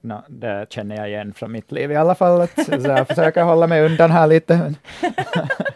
no, 0.01 0.23
det 0.29 0.67
känner 0.71 0.97
jag 0.97 1.09
igen 1.09 1.35
från 1.35 1.53
mitt 1.53 1.73
liv 1.73 1.93
i 1.93 1.97
alla 1.97 2.15
fall. 2.15 2.41
Att, 2.41 2.67
så 2.67 2.73
jag 2.89 3.09
försöker 3.09 3.43
hålla 3.43 3.67
mig 3.67 3.85
undan 3.85 4.11
här 4.11 4.27
lite. 4.27 4.75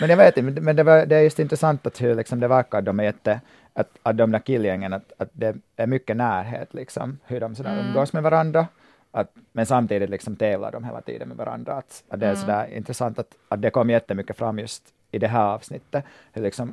Men, 0.00 0.10
jag 0.10 0.16
vet 0.16 0.36
inte, 0.36 0.60
men 0.60 0.76
det, 0.76 0.82
var, 0.82 1.06
det 1.06 1.16
är 1.16 1.20
just 1.20 1.38
intressant 1.38 1.86
att 1.86 2.02
hur 2.02 2.14
liksom, 2.14 2.40
det 2.40 2.48
verkar 2.48 2.78
att 2.78 2.84
de 2.84 3.00
är 3.00 3.04
jätte, 3.04 3.40
att, 3.74 3.90
att 4.02 4.16
de 4.16 4.32
där 4.32 4.38
killgängen, 4.38 4.92
att, 4.92 5.12
att 5.16 5.28
det 5.32 5.56
är 5.76 5.86
mycket 5.86 6.16
närhet, 6.16 6.74
liksom, 6.74 7.18
hur 7.26 7.40
de 7.40 7.54
sådär 7.54 7.84
umgås 7.86 8.12
med 8.12 8.22
varandra. 8.22 8.66
Att, 9.12 9.30
men 9.52 9.66
samtidigt 9.66 10.10
liksom 10.10 10.36
tävlar 10.36 10.72
de 10.72 10.84
hela 10.84 11.00
tiden 11.00 11.28
med 11.28 11.36
varandra. 11.36 11.72
Att, 11.72 12.04
att 12.08 12.20
det 12.20 12.26
är 12.26 12.34
sådär 12.34 12.66
intressant 12.74 13.18
att, 13.18 13.34
att 13.48 13.62
det 13.62 13.70
kom 13.70 13.90
jättemycket 13.90 14.36
fram 14.36 14.58
just 14.58 14.82
i 15.10 15.18
det 15.18 15.28
här 15.28 15.44
avsnittet. 15.44 16.04
Hur 16.32 16.42
liksom 16.42 16.72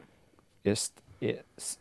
just 0.64 0.94
i, 1.20 1.36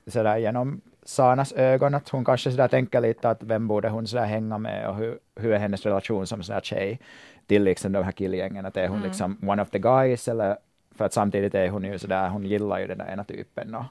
sådär 0.07 0.37
genom 0.37 0.81
Sanas 1.05 1.53
ögon, 1.53 1.95
att 1.95 2.09
hon 2.09 2.25
kanske 2.25 2.50
sådär 2.50 2.69
tänker 2.69 3.00
lite 3.00 3.31
att 3.31 3.43
vem 3.43 3.69
borde 3.69 3.88
hon 3.88 4.07
sådär 4.07 4.25
hänga 4.25 4.59
med 4.59 4.88
och 4.88 4.97
hur, 4.97 5.19
hur 5.37 5.53
är 5.53 5.59
hennes 5.59 5.87
relation 5.87 6.26
som 6.26 6.43
sådär 6.43 6.61
tjej 6.61 7.00
till 7.47 7.62
liksom 7.62 7.93
de 7.93 8.05
här 8.05 8.12
killgängen, 8.12 8.67
att 8.67 8.76
är 8.76 8.88
hon 8.88 9.03
liksom 9.03 9.49
one 9.49 9.62
of 9.62 9.71
the 9.71 9.79
guys 9.79 10.29
eller 10.29 10.57
för 10.97 11.05
att 11.05 11.12
samtidigt 11.12 11.55
är 11.55 11.69
hon 11.69 11.85
ju 11.85 11.99
sådär, 11.99 12.29
hon 12.29 12.47
gillar 12.47 12.79
ju 12.79 12.87
den 12.87 12.99
där 12.99 13.12
ena 13.12 13.25
typen 13.25 13.75
och 13.75 13.85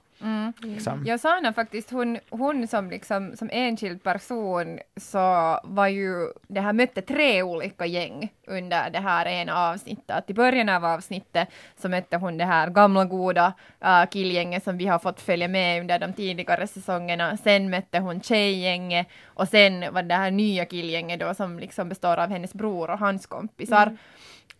liksom, 0.62 1.04
Jag 1.06 1.20
sa 1.20 1.52
faktiskt, 1.56 1.92
hon, 1.92 2.20
hon 2.30 2.68
som, 2.68 2.90
liksom, 2.90 3.36
som 3.36 3.50
enskild 3.52 4.04
person 4.04 4.80
så 4.98 5.60
var 5.64 5.88
ju, 5.88 6.28
det 6.48 6.62
här 6.62 6.74
mötte 6.74 7.02
tre 7.02 7.44
olika 7.44 7.86
gäng 7.86 8.34
under 8.48 8.90
det 8.90 9.00
här 9.00 9.26
ena 9.26 9.70
avsnittet. 9.70 10.10
Att 10.10 10.30
I 10.30 10.34
början 10.34 10.70
av 10.70 10.86
avsnittet 10.86 11.48
så 11.78 11.90
mötte 11.90 12.18
hon 12.18 12.38
det 12.38 12.46
här 12.46 12.70
gamla 12.70 13.06
goda 13.06 13.54
uh, 13.86 14.06
killgänget 14.10 14.64
som 14.64 14.78
vi 14.78 14.86
har 14.86 15.00
fått 15.00 15.22
följa 15.22 15.48
med 15.48 15.82
under 15.82 16.00
de 16.00 16.14
tidigare 16.14 16.68
säsongerna. 16.68 17.38
Sen 17.38 17.70
mötte 17.70 18.00
hon 18.00 18.22
tjejgänget 18.22 19.08
och 19.26 19.48
sen 19.48 19.94
var 19.94 20.04
det 20.04 20.16
här 20.16 20.32
nya 20.32 20.66
killgänget 20.66 21.20
då 21.20 21.34
som 21.34 21.60
liksom 21.60 21.90
består 21.90 22.18
av 22.18 22.30
hennes 22.30 22.54
bror 22.54 22.90
och 22.90 23.00
hans 23.00 23.26
kompisar. 23.26 23.98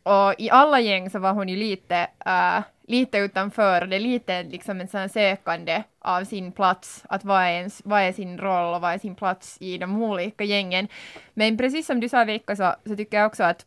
Och 0.06 0.34
i 0.38 0.50
alla 0.50 0.80
gäng 0.80 1.10
så 1.10 1.20
var 1.20 1.34
hon 1.34 1.50
ju 1.50 1.56
lite, 1.56 2.08
uh, 2.28 2.64
lite 2.88 3.18
utanför, 3.18 3.82
och 3.82 3.88
det 3.88 3.96
är 3.96 4.00
lite 4.00 4.44
liksom 4.44 4.82
en 4.82 4.88
sån 4.88 5.10
sökande 5.10 5.84
av 6.00 6.24
sin 6.24 6.52
plats, 6.52 7.04
att 7.10 7.24
vad 7.24 7.42
är, 7.42 7.50
ens, 7.50 7.82
vad 7.86 8.02
är 8.02 8.12
sin 8.12 8.38
roll 8.38 8.74
och 8.76 8.82
vad 8.82 8.94
är 8.94 8.98
sin 8.98 9.16
plats 9.16 9.58
i 9.60 9.78
de 9.78 10.04
olika 10.04 10.44
gängen. 10.44 10.88
Men 11.34 11.58
precis 11.58 11.88
som 11.88 12.00
du 12.00 12.10
sa 12.10 12.24
Veikka 12.24 12.56
så, 12.56 12.76
så 12.86 12.96
tycker 12.96 13.18
jag 13.18 13.28
också 13.28 13.44
att 13.44 13.66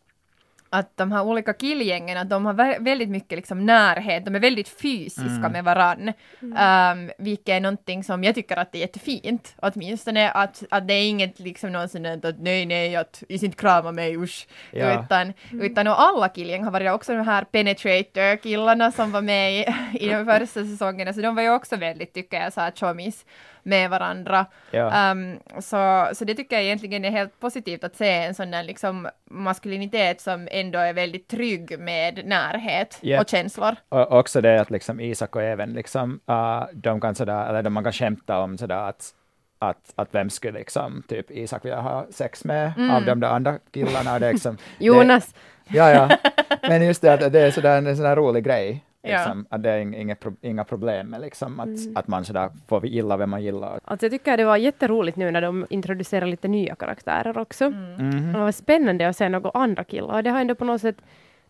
att 0.71 0.97
de 0.97 1.13
här 1.13 1.23
olika 1.23 1.53
killgängen, 1.53 2.19
att 2.19 2.31
de 2.31 2.47
har 2.47 2.55
vä- 2.55 2.85
väldigt 2.85 3.09
mycket 3.09 3.39
liksom 3.39 3.67
närhet, 3.67 4.25
de 4.25 4.35
är 4.35 4.41
väldigt 4.41 4.69
fysiska 4.69 5.49
med 5.49 5.65
varann. 5.65 6.13
Um, 6.41 7.11
vilket 7.19 7.49
är 7.49 7.61
någonting 7.61 8.05
som 8.05 8.25
jag 8.25 8.35
tycker 8.35 8.57
att 8.57 8.73
det 8.73 8.79
är 8.79 8.81
jättefint, 8.81 9.55
åtminstone 9.63 10.31
att, 10.31 10.63
att 10.71 10.89
det 10.89 10.95
är 10.95 11.09
inget 11.09 11.41
liksom 11.41 11.73
någon 11.73 11.89
sån 11.89 12.03
där 12.03 12.29
att 12.29 12.39
nej 12.39 12.67
nej, 12.67 12.97
att 12.97 13.23
inte 13.29 13.57
krama 13.57 13.93
mig 13.93 14.17
usch. 14.17 14.49
Ja. 14.71 15.05
Utan, 15.05 15.33
utan 15.53 15.87
och 15.87 16.01
alla 16.01 16.29
killgäng 16.29 16.65
har 16.65 16.71
varit 16.71 16.91
också 16.91 17.15
de 17.15 17.27
här 17.27 17.45
penetrator-killarna 17.45 18.93
som 18.93 19.13
var 19.13 19.23
med 19.23 19.53
i, 19.53 19.67
i 20.01 20.09
de 20.09 20.25
första 20.27 20.65
säsongerna, 20.65 21.13
så 21.13 21.21
de 21.21 21.35
var 21.35 21.43
ju 21.43 21.51
också 21.51 21.77
väldigt, 21.77 22.15
tycker 22.15 22.41
jag, 22.41 22.53
så 22.53 22.61
här 22.61 22.73
chomis 22.77 23.25
med 23.69 23.91
varandra. 23.91 24.47
ja. 24.71 24.91
Ehm, 24.93 25.39
så, 25.59 26.09
så 26.13 26.25
det 26.25 26.35
tycker 26.35 26.57
jag 26.57 26.65
egentligen 26.65 27.05
är 27.05 27.11
helt 27.11 27.41
positivt 27.41 27.85
att 27.85 27.97
se 27.97 28.11
en 28.13 28.35
sån 28.35 28.51
där 28.51 28.63
liksom 28.63 29.09
maskulinitet 29.31 30.21
som 30.21 30.49
ändå 30.51 30.79
är 30.79 30.93
väldigt 30.93 31.29
trygg 31.29 31.79
med 31.79 32.27
närhet 32.27 32.99
Ja. 33.01 33.21
och 33.21 33.29
känslor. 33.29 33.77
Och 33.89 34.13
också 34.19 34.41
det 34.41 34.61
att 34.61 34.71
liksom 34.71 35.01
Isak 35.01 35.37
och 35.37 35.43
även 35.43 35.73
liksom, 35.73 36.21
uh, 36.31 36.65
de 36.73 37.01
kan 37.01 37.15
sådär, 37.15 37.49
eller 37.49 37.63
de 37.63 37.71
man 37.71 37.85
kan 37.85 37.93
skämta 37.93 38.39
om 38.39 38.59
sådär 38.59 38.89
att, 38.89 39.15
att, 39.59 39.93
att 39.97 40.09
vem 40.15 40.31
skulle 40.31 40.59
liksom 40.59 41.03
typ 41.09 41.31
Isak 41.31 41.65
vilja 41.65 41.81
ha 41.81 42.07
sex 42.11 42.45
med 42.45 42.73
av 42.97 43.05
de 43.05 43.21
där 43.21 43.29
andra 43.29 43.59
killarna. 43.73 44.19
Det 44.19 44.33
liksom, 44.33 44.57
Jonas, 44.79 45.35
Det, 45.69 45.77
ja, 45.77 45.91
ja. 45.91 46.17
Men 46.63 46.83
just 46.87 47.03
det 47.03 47.13
att 47.13 47.33
det 47.33 47.41
är 47.41 47.51
sådär 47.51 47.79
en 47.79 47.97
sån 47.97 48.05
där 48.05 48.17
rolig 48.17 48.45
grej. 48.45 48.85
Ja. 49.03 49.09
Liksom, 49.19 49.47
att 49.51 49.63
det 49.63 49.71
är 49.71 49.81
ing- 49.81 49.97
inga, 49.97 50.17
inga 50.41 50.65
problem 50.65 51.09
med 51.09 51.21
liksom, 51.21 51.61
att, 51.61 51.69
att 51.95 52.09
man 52.09 52.25
sådär 52.25 52.51
får 52.69 52.87
gilla 52.87 53.17
vem 53.17 53.31
man 53.31 53.43
gillar. 53.43 53.81
alltså 53.85 54.07
jag 54.07 54.11
tycker 54.13 54.37
det 54.37 54.45
var 54.45 54.57
jätteroligt 54.57 55.17
nu 55.17 55.31
när 55.31 55.41
de 55.43 55.67
introducerar 55.71 56.27
lite 56.27 56.49
nya 56.49 56.75
karaktärer 56.75 57.39
också. 57.39 57.71
Mhm. 57.71 58.33
Det 58.33 58.39
var 58.39 58.53
spännande 58.53 59.09
att 59.09 59.17
se 59.17 59.29
några 59.29 59.51
andra 59.55 59.85
killar. 59.85 60.15
Och 60.17 60.23
det 60.23 60.31
har 60.31 60.41
ändå 60.41 60.55
på 60.55 60.65
något 60.65 60.81
sätt 60.81 60.97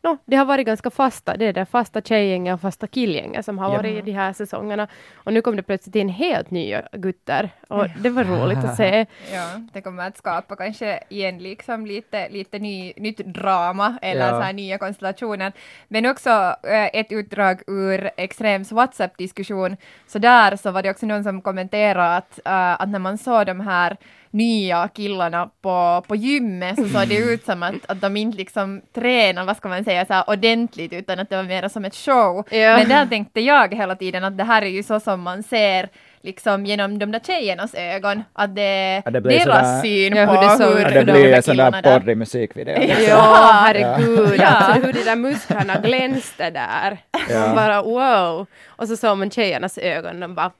No, 0.02 0.18
det 0.24 0.36
har 0.36 0.44
varit 0.44 0.66
ganska 0.66 0.90
fasta, 0.90 1.36
det 1.36 1.44
är 1.46 1.52
det 1.52 1.66
fasta 1.66 2.00
tjejgänget 2.02 2.54
och 2.54 2.60
fasta 2.60 2.86
killgänget 2.86 3.44
som 3.44 3.58
har 3.58 3.70
Ja. 3.70 3.76
varit 3.76 3.94
i 3.96 4.00
de 4.00 4.12
här 4.12 4.32
säsongerna. 4.32 4.88
Och 5.14 5.32
nu 5.32 5.42
kom 5.42 5.56
det 5.56 5.62
plötsligt 5.62 5.96
in 5.96 6.08
helt 6.08 6.50
nya 6.50 6.82
gutter. 6.92 7.50
Och 7.68 7.86
det 8.00 8.10
var 8.10 8.24
roligt 8.24 8.58
att 8.58 8.76
se. 8.76 9.06
Ja, 9.32 9.60
det 9.72 9.80
kommer 9.80 10.06
att 10.06 10.16
skapa 10.16 10.56
kanske 10.56 11.00
igen 11.08 11.38
liksom 11.38 11.86
lite, 11.86 12.28
lite 12.28 12.58
ny, 12.58 12.92
nytt 12.96 13.18
drama 13.18 13.98
eller 14.02 14.26
Ja. 14.28 14.30
så 14.30 14.40
här 14.40 14.52
nya 14.52 14.78
konstellationer. 14.78 15.52
Men 15.88 16.06
också 16.06 16.30
eh, 16.62 16.86
ett 17.00 17.12
utdrag 17.12 17.60
ur 17.66 18.10
Extrems 18.16 18.72
WhatsApp-diskussion. 18.72 19.76
Så 20.06 20.18
där 20.18 20.56
så 20.56 20.70
var 20.70 20.82
det 20.82 20.90
också 20.90 21.06
någon 21.06 21.24
som 21.24 21.42
kommenterade 21.42 22.16
att, 22.16 22.40
eh, 22.44 22.80
att 22.80 22.88
när 22.88 22.98
man 22.98 23.18
såg 23.18 23.46
de 23.46 23.60
här 23.60 23.96
nya 24.30 24.88
killarna 24.88 25.50
på, 25.62 26.04
på 26.08 26.16
gymmet 26.16 26.76
så 26.76 26.88
såg 26.88 27.08
det 27.08 27.16
ut 27.32 27.44
som 27.44 27.62
att, 27.62 27.74
att 27.86 28.00
de 28.00 28.16
inte 28.16 28.38
liksom 28.38 28.82
tränar, 28.94 29.44
vad 29.44 29.56
ska 29.56 29.68
man 29.68 29.84
säga, 29.84 30.06
så 30.06 30.32
ordentligt 30.32 30.92
utan 30.92 31.18
att 31.18 31.30
det 31.30 31.36
var 31.36 31.42
mer 31.42 31.68
som 31.68 31.84
ett 31.84 31.94
show. 31.94 32.44
Ja. 32.50 32.76
Men 32.76 32.88
där 32.88 33.06
tänkte 33.06 33.40
jag 33.40 33.74
hela 33.74 33.96
tiden 33.96 34.24
att 34.24 34.38
det 34.38 34.44
här 34.44 34.62
är 34.62 34.66
ju 34.66 34.82
så 34.82 35.00
som 35.00 35.20
man 35.20 35.42
ser 35.42 35.88
liksom 36.22 36.66
genom 36.66 36.98
de 36.98 37.12
där 37.12 37.20
tjejernas 37.20 37.74
ögon, 37.74 38.24
att 38.32 38.54
det 38.54 38.62
är 38.62 39.02
Ja, 39.04 39.10
det 39.10 39.20
blir 39.20 39.38
deras 39.38 39.44
sådär- 39.44 39.80
syn 39.82 40.16
Ja, 40.16 40.26
på 40.26 40.32
hur 40.32 40.48
det 40.48 40.56
såg 40.56 40.72
ut 40.78 40.82
Ja, 40.82 40.90
det 40.90 41.04
de 41.04 41.12
blir 41.12 41.32
en 41.32 41.42
sån 41.42 41.56
där 41.56 41.82
porrig 41.82 42.16
musikvideo. 42.16 42.82
Ja, 43.08 43.50
herregud. 43.64 44.34
Ja. 44.40 44.46
Alltså 44.46 44.86
hur 44.86 44.92
de 44.92 45.02
där 45.04 45.16
musklerna 45.16 45.74
glänste 45.80 46.50
där. 46.50 46.98
Ja. 47.30 47.52
Bara 47.54 47.82
wow. 47.82 48.46
Och 48.66 48.88
så 48.88 48.96
såg 48.96 49.18
man 49.18 49.30
tjejernas 49.30 49.78
ögon, 49.78 50.20
de 50.20 50.34
bara 50.34 50.50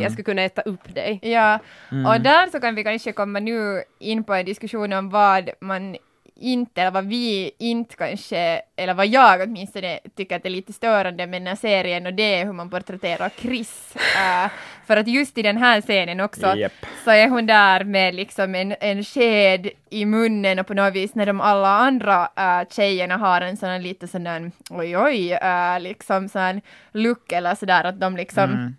jag 0.00 0.12
skulle 0.12 0.24
kunna 0.24 0.42
äta 0.42 0.62
upp 0.62 0.94
dig. 0.94 1.18
Ja, 1.22 1.58
och 2.08 2.20
där 2.20 2.50
så 2.50 2.60
kan 2.60 2.74
vi 2.74 2.84
kanske 2.84 3.12
komma 3.12 3.38
nu 3.40 3.82
in 3.98 4.24
på 4.24 4.34
en 4.34 4.44
diskussion 4.44 4.92
om 4.92 5.10
vad 5.10 5.50
man 5.60 5.96
inte, 6.40 6.80
eller 6.80 6.90
vad 6.90 7.06
vi 7.06 7.50
inte 7.58 7.96
kanske, 7.96 8.62
eller 8.76 8.94
vad 8.94 9.06
jag 9.06 9.40
åtminstone 9.40 9.98
tycker 10.16 10.36
att 10.36 10.46
är 10.46 10.50
lite 10.50 10.72
störande 10.72 11.26
med 11.26 11.40
den 11.40 11.46
här 11.46 11.56
serien 11.56 12.06
och 12.06 12.14
det 12.14 12.34
är 12.34 12.44
hur 12.44 12.52
man 12.52 12.70
porträtterar 12.70 13.30
Chris. 13.36 13.94
Eh, 14.16 14.50
för 14.86 14.96
att 14.96 15.08
just 15.08 15.38
i 15.38 15.42
den 15.42 15.56
här 15.56 15.80
scenen 15.80 16.20
också 16.20 16.56
Japp. 16.56 16.72
så 17.04 17.10
är 17.10 17.28
hon 17.28 17.46
där 17.46 17.84
med 17.84 18.14
liksom 18.14 18.54
en, 18.54 18.74
en 18.80 19.04
sked 19.04 19.70
i 19.90 20.04
munnen 20.04 20.58
och 20.58 20.66
på 20.66 20.74
något 20.74 20.94
vis 20.94 21.14
när 21.14 21.26
de 21.26 21.40
alla 21.40 21.68
andra 21.68 22.22
uh, 22.22 22.68
tjejerna 22.70 23.16
har 23.16 23.40
en 23.40 23.56
sån 23.56 23.68
här 23.68 23.78
lite 23.78 24.08
sån 24.08 24.24
där 24.24 24.50
oj 24.70 24.98
oj, 24.98 25.32
uh, 25.32 25.80
liksom 25.80 26.28
sån 26.28 26.40
här 26.40 26.60
look 26.92 27.32
eller 27.32 27.54
sådär 27.54 27.84
att 27.84 28.00
de 28.00 28.16
liksom 28.16 28.76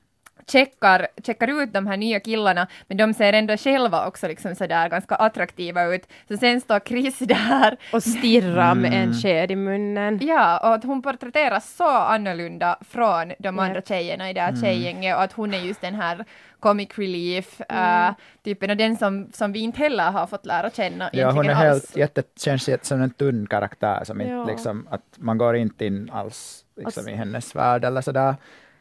checkar, 0.51 1.07
checkar 1.23 1.61
ut 1.63 1.73
de 1.73 1.87
här 1.87 1.97
nya 1.97 2.19
killarna, 2.19 2.67
men 2.87 2.97
de 2.97 3.13
ser 3.13 3.33
ändå 3.33 3.57
själva 3.57 4.07
också 4.07 4.27
liksom 4.27 4.55
sådär 4.55 4.89
ganska 4.89 5.15
attraktiva 5.15 5.83
ut. 5.85 6.07
Så 6.27 6.37
sen 6.37 6.61
står 6.61 6.79
Chris 6.79 7.19
där, 7.19 7.77
Och 7.93 8.03
stirra 8.03 8.75
med 8.75 8.93
en 8.93 9.13
sked 9.13 9.51
i 9.51 9.55
munnen. 9.55 10.19
ja, 10.21 10.57
och 10.59 10.73
att 10.73 10.83
hon 10.83 11.01
porträtteras 11.01 11.75
så 11.75 11.89
annorlunda 11.97 12.77
från 12.89 13.33
de 13.39 13.59
andra 13.59 13.81
tjejerna 13.81 14.29
i 14.29 14.33
det 14.33 14.41
här 14.41 14.55
tjejgänget 14.61 15.15
och 15.15 15.21
att 15.23 15.33
hon 15.33 15.53
är 15.53 15.59
just 15.59 15.81
den 15.81 15.95
här 15.95 16.25
comic 16.59 16.89
relief 16.99 17.61
äh, 17.61 18.09
typen 18.43 18.69
och 18.69 18.77
den 18.77 18.97
som, 18.97 19.29
som 19.33 19.51
vi 19.51 19.59
inte 19.59 19.79
heller 19.79 20.11
har 20.11 20.27
fått 20.27 20.45
lära 20.45 20.69
känna 20.69 21.09
Ja, 21.13 21.31
hon 21.31 21.49
är 21.49 21.53
helt, 21.53 21.97
jätte, 21.97 22.23
känns 22.39 22.69
som 22.81 23.01
en 23.01 23.09
tunn 23.09 23.47
karaktär 23.47 24.03
som 24.03 24.21
inte 24.21 24.33
Ja. 24.33 24.45
liksom, 24.45 24.87
att 24.91 25.01
man 25.15 25.37
går 25.37 25.55
inte 25.55 25.85
in 25.85 26.09
alls 26.13 26.65
liksom, 26.75 26.85
Alltså- 26.99 27.11
i 27.11 27.15
hennes 27.15 27.55
värld 27.55 27.85
eller 27.85 28.01
sådär. 28.01 28.35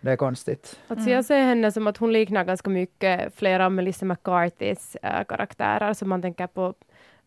Det 0.07 0.13
är 0.13 0.17
konstigt. 0.17 0.81
Alltså 0.89 1.11
jag 1.11 1.25
ser 1.25 1.39
henne 1.39 1.73
som 1.73 1.87
att 1.87 1.97
hon 1.97 2.13
liknar 2.13 2.45
ganska 2.45 2.71
mycket 2.71 3.35
flera 3.35 3.67
av 3.67 3.73
Melissa 3.73 4.07
McCarthys 4.07 4.97
äh, 5.03 5.25
karaktärer, 5.29 5.93
som 5.93 6.09
man 6.09 6.23
tänker 6.23 6.47
på 6.47 6.75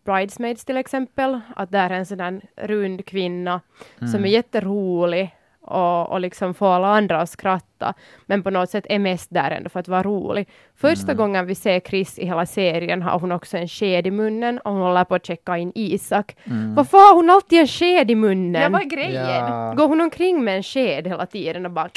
Bridesmaids 0.06 0.66
till 0.66 0.78
exempel, 0.78 1.40
att 1.56 1.72
där 1.72 1.90
är 1.90 1.94
en 1.94 2.06
sån 2.06 2.18
där 2.18 2.42
rund 2.56 3.06
kvinna 3.06 3.62
som 4.12 4.26
är 4.26 4.30
jätterolig 4.30 5.36
och, 5.62 6.10
och 6.10 6.20
liksom 6.20 6.54
får 6.54 6.68
alla 6.68 6.88
andra 6.88 7.22
att 7.22 7.30
skratta, 7.30 7.94
men 8.26 8.44
på 8.44 8.50
något 8.50 8.70
sätt 8.70 8.86
är 8.90 9.00
mest 9.00 9.30
där 9.30 9.52
ändå 9.52 9.70
för 9.70 9.80
att 9.80 9.88
vara 9.88 10.04
rolig. 10.04 10.48
Första 10.76 11.14
gången 11.14 11.46
vi 11.46 11.56
ser 11.56 11.80
Chris 11.80 12.20
i 12.20 12.26
hela 12.26 12.46
serien 12.46 13.02
har 13.02 13.20
hon 13.20 13.32
också 13.32 13.58
en 13.58 13.68
sked 13.68 14.08
i 14.08 14.12
munnen 14.12 14.60
och 14.60 14.72
hon 14.72 14.82
håller 14.82 15.04
på 15.04 15.16
att 15.16 15.26
checka 15.26 15.58
in 15.58 15.72
Isak. 15.76 16.36
Varför 16.76 16.98
har 16.98 17.16
hon 17.16 17.30
alltid 17.30 17.60
en 17.60 17.68
sked 17.68 18.12
i 18.12 18.16
munnen? 18.16 18.62
Ja, 18.62 18.70
vad 18.70 18.82
är 18.82 18.86
grejen? 18.86 19.26
Ja. 19.26 19.74
Går 19.78 19.88
hon 19.88 20.02
omkring 20.02 20.44
med 20.44 20.58
en 20.58 20.64
sked 20.64 21.08
hela 21.08 21.26
tiden 21.26 21.66
och 21.66 21.72
bara 21.72 21.90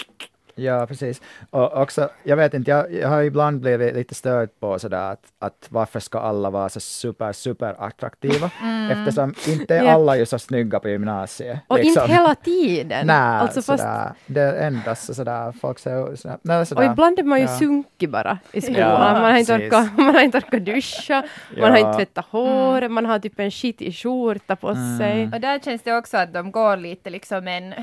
Ja, 0.54 0.87
precis. 0.87 1.21
Och 1.50 1.76
också, 1.82 2.09
jag 2.23 2.37
vet 2.37 2.54
inte, 2.54 2.71
jag, 2.71 2.92
jag 2.92 3.09
har 3.09 3.23
ibland 3.23 3.61
blivit 3.61 3.94
lite 3.94 4.14
störd 4.14 4.49
på 4.61 4.78
sådär 4.78 5.12
att, 5.12 5.25
att 5.38 5.66
varför 5.68 6.00
ska 6.00 6.18
alla 6.21 6.50
vara 6.50 6.68
så 6.68 6.80
super, 6.80 7.32
super 7.32 7.76
attraktiva? 7.78 8.50
Eftersom 8.92 9.35
inte 9.49 9.76
är 9.76 9.82
Ja. 9.85 9.92
alla 9.92 10.16
ju 10.16 10.26
så 10.26 10.38
snygga 10.38 10.80
på 10.80 10.88
gymnasiet. 10.88 11.59
Och 11.68 11.78
liksom. 11.78 12.02
inte 12.02 12.14
hela 12.14 12.35
tiden. 12.35 13.06
Nej, 13.06 13.16
alltså 13.16 13.62
fast, 13.62 13.82
sådär, 13.82 14.12
det 14.26 14.52
ändras 14.52 15.04
så 15.06 15.14
sådär, 15.14 15.52
folk 15.61 15.78
ser 15.78 16.16
sådär, 16.16 16.38
nej, 16.42 16.61
och 16.61 16.68
sådär. 16.68 16.90
ibland 16.92 17.18
är 17.18 17.23
man 17.23 17.38
ju 17.38 17.44
Ja. 17.47 17.59
sunkig 17.59 18.11
bara 18.11 18.38
i 18.52 18.61
skolan. 18.61 18.80
Ja, 18.80 18.99
man, 18.99 19.23
har 19.32 19.38
inte 19.38 19.54
orkat, 19.54 19.88
man 19.99 20.14
har 20.14 20.23
inte 20.23 20.38
orkat 20.38 20.64
duscha, 20.64 21.23
man 21.61 21.71
har 21.71 21.78
Ja. 21.78 21.87
inte 21.87 21.99
tvättat 21.99 22.25
håret, 22.30 22.90
man 22.90 23.06
har 23.06 23.18
typ 23.18 23.40
en 23.40 23.50
skitig 23.50 23.94
skjorta 23.97 24.56
på 24.56 24.68
Mm. 24.68 24.99
sig. 24.99 25.30
Och 25.35 25.40
där 25.40 25.59
känns 25.59 25.82
det 25.82 25.97
också 25.97 26.16
att 26.16 26.32
de 26.32 26.52
går 26.52 26.76
lite 26.76 27.11
liksom 27.11 27.49
en 27.49 27.75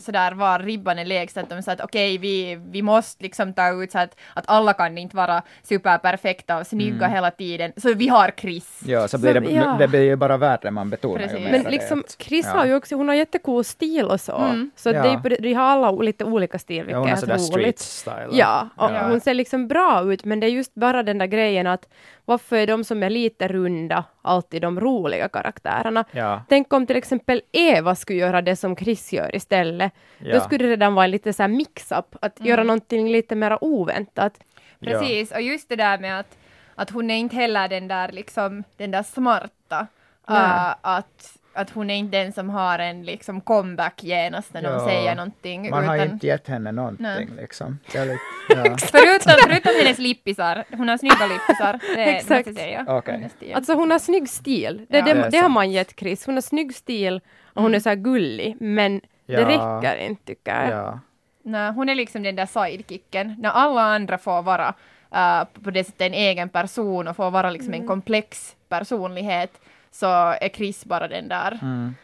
sådär 0.00 0.32
var 0.32 0.58
ribban 0.58 0.98
är 0.98 1.04
lägst, 1.04 1.36
att 1.36 1.50
de 1.50 1.62
sa 1.62 1.72
att 1.72 1.80
okej, 1.80 2.18
vi, 2.18 2.54
vi 2.70 2.82
måste 2.82 3.22
liksom 3.22 3.52
ta 3.52 3.82
ut 3.82 3.92
så 3.92 3.98
att, 3.98 4.16
att 4.34 4.44
alla 4.48 4.72
kan 4.72 4.98
inte 4.98 5.16
vara 5.16 5.42
superperfekta 5.62 6.58
och 6.58 6.66
snygga 6.66 7.06
hela 7.06 7.30
tiden, 7.30 7.72
så 7.76 7.94
vi 7.94 8.08
har 8.08 8.30
Chris. 8.36 8.80
Ja, 8.86 9.08
så 9.08 9.18
blir 9.18 9.34
det, 9.40 9.50
ja. 9.50 9.76
det 9.78 9.88
blir 9.88 10.02
ju 10.02 10.16
bara 10.16 10.36
värre 10.36 10.70
man 10.70 10.90
betonar 10.90 11.18
Precis. 11.18 11.32
ju 11.38 11.42
Men 11.42 11.44
mera 11.52 11.62
Men 11.62 11.64
det 11.64 11.70
liksom 11.70 12.00
att- 12.00 12.16
Chris 12.22 12.46
ja. 12.46 12.58
har 12.58 12.66
ju 12.66 12.74
också, 12.74 12.94
hon 12.94 13.08
har 13.08 13.14
jättecool 13.14 13.64
stil 13.64 14.04
och 14.04 14.20
så. 14.20 14.36
Mm. 14.36 14.70
Så 14.76 14.88
Ja. 14.88 15.02
det 15.02 15.08
är, 15.08 15.12
ju 15.12 15.20
på 15.20 15.28
det- 15.28 15.36
de 15.36 15.54
har 15.54 15.64
alla 15.64 15.90
lite 15.90 16.24
olika 16.24 16.58
stil, 16.58 16.76
Ja, 16.76 16.84
vilket 16.84 16.98
hon 16.98 17.08
är 17.08 17.16
sådär 17.16 17.38
så 17.38 17.44
street 17.44 17.64
roligt. 17.64 17.78
style. 17.78 18.28
Ja, 18.32 18.68
och 18.76 18.90
Ja. 18.90 19.08
hon 19.08 19.20
ser 19.20 19.34
liksom 19.34 19.68
bra 19.68 20.12
ut, 20.12 20.24
men 20.24 20.40
det 20.40 20.46
är 20.46 20.50
just 20.50 20.74
bara 20.74 21.02
den 21.02 21.18
där 21.18 21.26
grejen 21.26 21.66
att 21.66 21.88
varför 22.24 22.56
är 22.56 22.66
de 22.66 22.84
som 22.84 23.02
är 23.02 23.10
lite 23.10 23.48
runda 23.48 24.04
alltid 24.28 24.62
de 24.62 24.80
roliga 24.80 25.28
karaktärerna? 25.28 26.04
Ja. 26.12 26.42
Tänk 26.48 26.72
om 26.72 26.86
till 26.86 26.96
exempel 26.96 27.42
Eva 27.52 27.94
skulle 27.94 28.18
göra 28.18 28.42
det 28.42 28.56
som 28.56 28.76
Chris 28.76 29.12
gör 29.12 29.36
istället. 29.36 29.92
Då 30.18 30.28
Ja. 30.28 30.40
skulle 30.40 30.64
det 30.64 30.70
redan 30.70 30.94
vara 30.94 31.06
lite 31.06 31.32
så 31.32 31.42
här 31.42 31.48
mix-up, 31.48 32.16
att 32.20 32.40
göra 32.40 32.62
någonting 32.64 33.08
lite 33.12 33.34
mer 33.34 33.64
oväntat. 33.64 34.40
Ja. 34.78 34.90
Precis, 34.90 35.32
och 35.32 35.42
just 35.42 35.68
det 35.68 35.76
där 35.76 35.98
med 35.98 36.20
att, 36.20 36.38
att 36.74 36.90
hon 36.90 37.10
är 37.10 37.16
inte 37.16 37.36
heller 37.36 37.68
den 37.68 37.88
där 37.88 38.12
liksom, 38.12 38.64
den 38.76 38.90
där 38.90 39.02
smarta. 39.02 39.86
Nej. 40.28 40.38
Uh, 40.38 40.74
att, 40.80 41.37
att 41.58 41.70
hon 41.70 41.90
är 41.90 41.94
inte 41.94 42.16
den 42.18 42.32
som 42.32 42.50
har 42.50 42.78
en 42.78 43.02
liksom 43.04 43.40
comeback 43.40 44.02
genast 44.04 44.54
när 44.54 44.62
Ja. 44.62 44.70
någon 44.70 44.88
säger 44.88 45.14
någonting. 45.14 45.70
Man 45.70 45.84
har 45.88 45.96
utan, 45.96 46.10
inte 46.12 46.26
gett 46.26 46.48
henne 46.48 46.72
någonting 46.72 47.02
Nej. 47.06 47.28
liksom. 47.40 47.78
Lite, 47.86 47.98
ja. 48.48 48.76
förutom, 48.78 49.32
förutom 49.48 49.72
hennes 49.82 49.98
lippisar, 49.98 50.64
hon 50.70 50.88
har 50.88 50.98
snygga 50.98 51.26
lippisar, 51.26 51.80
det 51.96 52.04
Exakt. 52.04 52.46
måste 52.46 52.62
jag 52.62 53.02
säga. 53.04 53.28
Stil. 53.36 53.54
Alltså 53.54 53.74
hon 53.74 53.90
har 53.90 53.98
snygg 53.98 54.28
stil. 54.28 54.86
Det, 54.88 54.98
Ja. 54.98 55.04
det, 55.04 55.14
Det 55.14 55.28
det 55.30 55.38
har 55.38 55.48
man 55.48 55.70
gett 55.70 55.98
Chris. 56.00 56.26
Hon 56.26 56.34
har 56.34 56.42
snygg 56.42 56.74
stil 56.74 57.20
och 57.54 57.62
hon 57.62 57.74
är 57.74 57.80
så 57.80 57.88
här 57.88 57.96
gullig, 57.96 58.56
men 58.60 59.00
det 59.26 59.32
Ja. 59.32 59.48
räcker 59.48 59.96
inte 59.96 60.24
tycker 60.24 60.64
jag. 60.64 60.70
ja. 60.78 61.00
Nej, 61.42 61.72
hon 61.72 61.88
är 61.88 61.94
liksom 61.94 62.22
den 62.22 62.36
där 62.36 62.46
sidekicken. 62.46 63.34
När 63.38 63.50
alla 63.50 63.82
andra 63.82 64.18
får 64.18 64.42
vara 64.42 64.74
uh, 65.14 65.44
på 65.64 65.70
det 65.70 65.84
sättet 65.84 66.00
en 66.00 66.14
egen 66.14 66.48
person 66.48 67.08
och 67.08 67.16
får 67.16 67.30
vara 67.30 67.50
liksom 67.50 67.68
Mm. 67.74 67.80
en 67.80 67.86
komplex 67.88 68.56
personlighet 68.68 69.60
så 69.90 70.06
är 70.40 70.48
Chris 70.48 70.84
bara 70.84 71.08
den 71.08 71.28
där 71.28 71.58
Mm. 71.62 71.94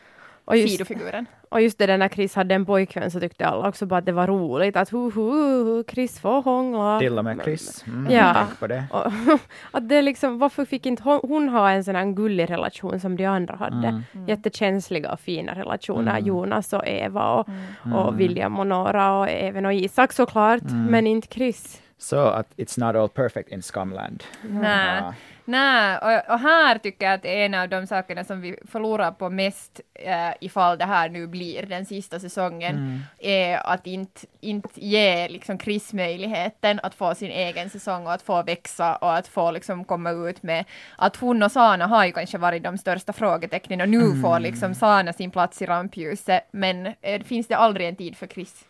Och 0.47 0.57
just, 0.57 0.73
sidofiguren. 0.73 1.27
och 1.49 1.61
just 1.61 1.79
det 1.79 1.87
där 1.87 1.99
när 1.99 2.09
Chris 2.09 2.35
hade 2.35 2.55
en 2.55 2.67
pojkvän 2.67 3.11
så 3.11 3.21
tyckte 3.21 3.47
alla 3.47 3.69
också 3.69 3.87
bara 3.87 3.99
att 3.99 4.07
det 4.07 4.13
var 4.13 4.27
roligt 4.27 4.77
att 4.77 4.93
hu, 4.93 5.11
hu, 5.11 5.31
hu, 5.65 5.85
Chris 5.89 6.21
får 6.21 6.43
hångla. 6.43 6.99
Till 7.01 7.19
och 7.19 7.25
med 7.25 7.41
Chris. 7.45 7.85
Mm, 7.87 8.13
Ja. 8.13 8.35
Tänk 8.35 8.61
på 8.61 8.67
det. 8.67 8.85
Och, 8.91 9.07
att 9.71 9.89
det 9.89 10.03
liksom, 10.03 10.39
varför 10.39 10.65
fick 10.65 10.87
inte 10.87 11.03
hon, 11.03 11.21
hon 11.23 11.49
ha 11.49 11.71
en 11.71 11.85
sån 11.85 11.95
här 11.95 12.05
gullig 12.13 12.51
relation 12.51 13.01
som 13.01 13.17
de 13.17 13.25
andra 13.27 13.55
hade? 13.57 13.89
Mm. 13.89 14.03
Jättekänsliga 14.27 15.13
och 15.13 15.21
fina 15.21 15.55
relationer, 15.55 16.19
Jonas 16.19 16.73
och 16.73 16.87
Eva 16.87 17.29
och, 17.35 17.49
Mm. 17.85 17.99
och 17.99 18.21
William 18.21 18.59
och 18.59 18.67
Nora 18.67 19.19
och 19.19 19.29
även 19.29 19.67
och 19.67 19.75
Isak 19.75 20.13
såklart, 20.13 20.63
Mm. 20.63 20.85
men 20.87 21.07
inte 21.07 21.29
Chris. 21.35 21.81
Så 21.99 22.17
att 22.19 22.57
it's 22.57 22.81
not 22.87 22.97
all 22.97 23.09
perfect 23.09 23.49
in 23.53 23.63
Scumland. 23.63 24.25
Nej, 24.43 24.97
Ja. 25.01 25.15
Nej. 25.45 25.99
Och, 25.99 26.33
och 26.35 26.39
här 26.41 26.79
tycker 26.79 27.07
jag 27.07 27.15
att 27.15 27.25
en 27.25 27.55
av 27.55 27.69
de 27.69 27.87
sakerna 27.87 28.25
som 28.25 28.41
vi 28.41 28.57
förlorar 28.71 29.11
på 29.13 29.31
mest 29.31 29.81
eh, 29.95 30.31
ifall 30.41 30.79
det 30.79 30.85
här 30.85 31.09
nu 31.09 31.27
blir 31.27 31.63
den 31.67 31.87
sista 31.87 32.21
säsongen 32.21 32.77
Mm. 32.77 33.01
är 33.19 33.57
att 33.73 33.87
inte, 33.87 34.21
inte 34.41 34.69
ge 34.75 35.29
liksom 35.29 35.59
Chris 35.59 35.93
möjligheten 35.93 36.81
att 36.83 36.95
få 36.95 37.15
sin 37.15 37.31
egen 37.31 37.71
säsong 37.71 38.07
och 38.07 38.13
att 38.13 38.23
få 38.23 38.43
växa 38.43 38.97
och 38.97 39.17
att 39.17 39.29
få 39.29 39.51
liksom 39.51 39.85
komma 39.85 40.11
ut 40.11 40.43
med 40.43 40.65
att 40.99 41.17
hon 41.17 41.43
och 41.43 41.53
Sana 41.53 41.87
har 41.87 42.05
ju 42.07 42.13
kanske 42.13 42.39
varit 42.39 42.63
de 42.63 42.79
största 42.79 43.13
frågetecknen 43.13 43.81
och 43.81 43.89
nu 43.89 44.01
Mm. 44.05 44.23
får 44.23 44.41
liksom 44.41 44.75
Sana 44.75 45.13
sin 45.13 45.31
plats 45.31 45.63
i 45.63 45.67
rampljuset 45.67 46.49
men 46.51 46.87
eh, 47.03 47.23
finns 47.23 47.47
det 47.47 47.55
aldrig 47.57 47.89
en 47.89 47.97
tid 47.97 48.17
för 48.17 48.27
Chris? 48.27 48.65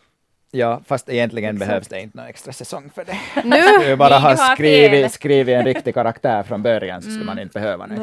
Ja, 0.51 0.81
fast 0.85 1.09
egentligen 1.09 1.59
behövs 1.59 1.87
det 1.87 2.01
inte 2.01 2.17
någon 2.17 2.27
extra 2.27 2.53
säsong 2.53 2.91
för 2.95 3.05
det. 3.05 3.17
Nu! 3.43 3.61
Du 3.79 3.87
ju 3.87 3.95
bara 3.95 4.17
ha 4.17 4.37
skrivit, 4.55 5.11
skrivit 5.11 5.55
en 5.55 5.65
riktig 5.65 5.93
karaktär 5.93 6.43
från 6.43 6.63
början 6.63 7.01
så 7.01 7.09
skulle 7.09 7.25
man 7.25 7.39
inte 7.39 7.59
behöva 7.59 7.87
det. 7.87 7.95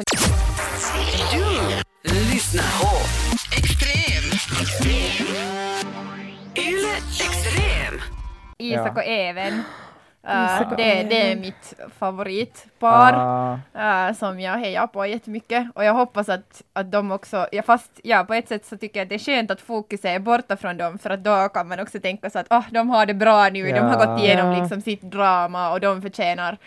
Du 2.03 2.13
lyssnar 2.13 2.63
på 2.81 2.97
Extrem. 3.57 4.23
Yle 6.57 6.93
Extrem. 6.97 8.01
Isak 8.57 8.97
och 8.97 9.03
Even. 9.05 9.63
Uh, 10.27 10.75
det, 10.77 11.03
det 11.03 11.31
är 11.31 11.35
mitt 11.35 11.73
favoritpar. 11.99 13.13
Ah, 13.13 14.07
eh, 14.07 14.13
som 14.15 14.39
jag 14.39 14.57
hejar 14.57 14.87
på 14.87 15.05
jättemycket 15.05 15.67
och 15.75 15.83
jag 15.83 15.93
hoppas 15.93 16.29
att, 16.29 16.61
att 16.73 16.91
de 16.91 17.11
också, 17.11 17.47
ja 17.51 17.61
fast 17.63 17.99
ja 18.03 18.23
på 18.23 18.33
ett 18.33 18.47
sätt 18.47 18.65
så 18.65 18.77
tycker 18.77 18.99
jag 18.99 19.05
att 19.05 19.09
det 19.09 19.15
är 19.15 19.19
skönt 19.19 19.51
att 19.51 19.61
fokuset 19.61 20.05
är 20.05 20.19
borta 20.19 20.57
från 20.57 20.77
dem 20.77 20.97
för 20.97 21.09
att 21.09 21.23
då 21.23 21.49
kan 21.49 21.67
man 21.67 21.79
också 21.79 21.99
tänka 21.99 22.29
sig 22.29 22.41
att 22.41 22.51
oh, 22.51 22.63
de 22.71 22.89
har 22.89 23.05
det 23.05 23.13
bra 23.13 23.49
nu, 23.49 23.71
de 23.71 23.79
har 23.79 23.99
Ja. 23.99 24.05
gått 24.05 24.23
igenom 24.23 24.51
Ja. 24.53 24.59
liksom 24.61 24.81
sitt 24.81 25.01
drama 25.01 25.71
och 25.71 25.79
de 25.79 26.01
förtjänar 26.01 26.57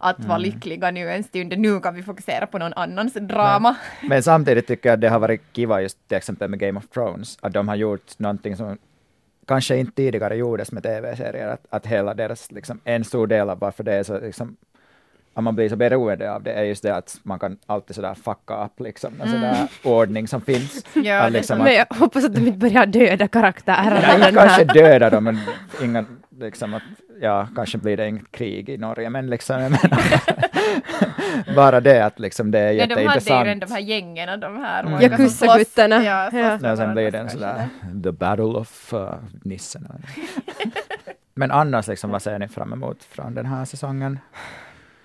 att 0.00 0.20
vara 0.24 0.38
lyckliga 0.38 0.90
nu 0.90 1.10
en 1.12 1.24
stund, 1.24 1.58
nu 1.58 1.80
kan 1.80 1.94
vi 1.94 2.02
fokusera 2.02 2.46
på 2.46 2.58
någon 2.58 2.72
annans 2.72 3.14
drama. 3.14 3.76
Men 4.02 4.22
samtidigt 4.22 4.66
tycker 4.66 4.88
jag 4.88 4.94
att 4.94 5.00
det 5.00 5.08
har 5.08 5.18
varit 5.18 5.42
kiva 5.52 5.80
just 5.82 6.08
till 6.08 6.16
exempel 6.16 6.48
med 6.50 6.58
Game 6.58 6.78
of 6.78 6.88
Thrones, 6.88 7.38
att 7.42 7.52
de 7.52 7.68
har 7.68 7.76
gjort 7.76 8.18
någonting 8.18 8.56
som 8.56 8.78
kanske 9.46 9.76
inte 9.76 9.92
tidigare 9.92 10.36
gjordes 10.36 10.72
med 10.72 10.82
tv-serier, 10.82 11.48
att, 11.48 11.66
att 11.70 11.86
hela 11.86 12.14
deras, 12.14 12.52
liksom, 12.52 12.80
en 12.84 13.04
stor 13.04 13.26
del 13.26 13.50
av 13.50 13.58
varför 13.58 13.84
det 13.84 13.94
är 13.94 14.02
så, 14.02 14.20
liksom, 14.20 14.56
att 15.34 15.44
man 15.44 15.54
blir 15.54 15.68
så 15.68 15.76
beroende 15.76 16.32
av 16.32 16.42
det 16.42 16.52
är 16.52 16.62
just 16.64 16.82
det 16.82 16.94
att 16.96 17.20
man 17.22 17.38
kan 17.38 17.58
alltid 17.66 17.96
sådär 17.96 18.14
fucka 18.14 18.64
upp 18.64 18.80
liksom, 18.80 19.20
en 19.22 19.28
sådär 19.30 19.68
ordning 19.84 20.28
som 20.28 20.40
finns. 20.40 20.84
Ja, 20.94 21.12
är 21.14 21.26
att 21.26 21.32
liksom, 21.32 21.58
Men 21.58 21.74
jag 21.74 21.86
hoppas 21.90 22.24
att 22.24 22.34
de 22.34 22.40
inte 22.46 22.58
börjar 22.58 22.86
döda 22.86 23.28
den 24.00 24.22
här- 24.22 24.32
kanske 24.32 24.64
döda 24.64 25.10
dem, 25.10 25.24
men 25.24 25.38
inga, 25.82 26.04
liksom 26.38 26.74
att, 26.74 26.82
ja, 27.20 27.48
kanske 27.54 27.78
blir 27.78 27.96
det 27.96 28.08
inget 28.08 28.30
krig 28.32 28.68
i 28.68 28.78
Norge, 28.78 29.10
men 29.10 29.26
liksom, 29.26 29.60
jag 29.62 29.70
menar, 29.70 30.00
bara 31.56 31.80
det 31.80 32.00
att 32.06 32.18
liksom 32.18 32.50
det 32.50 32.58
är 32.58 32.72
Ja, 32.72 32.86
de 32.86 32.94
hade 32.94 33.00
ju 33.00 33.06
jätteintressant. 33.06 33.60
de 33.60 33.72
här 33.72 33.80
gängen, 33.80 34.40
de 34.40 34.56
här 34.56 34.82
Mm. 34.84 35.28
slåss- 35.28 35.72
Ja, 35.76 36.30
Ja. 36.32 36.58
Ja, 36.62 36.76
sen 36.76 36.94
blir 36.94 37.10
det 37.10 37.18
en 37.18 37.28
kanske 37.28 37.38
sådär, 37.38 37.68
the 38.02 38.12
battle 38.12 38.44
of 38.44 38.92
uh, 38.94 39.14
nissorna. 39.44 39.90
Men 41.34 41.50
annars, 41.50 41.88
liksom, 41.88 42.10
vad 42.10 42.22
ser 42.22 42.38
ni 42.38 42.48
fram 42.48 42.72
emot 42.72 43.04
från 43.04 43.34
den 43.34 43.46
här 43.46 43.64
säsongen? 43.64 44.18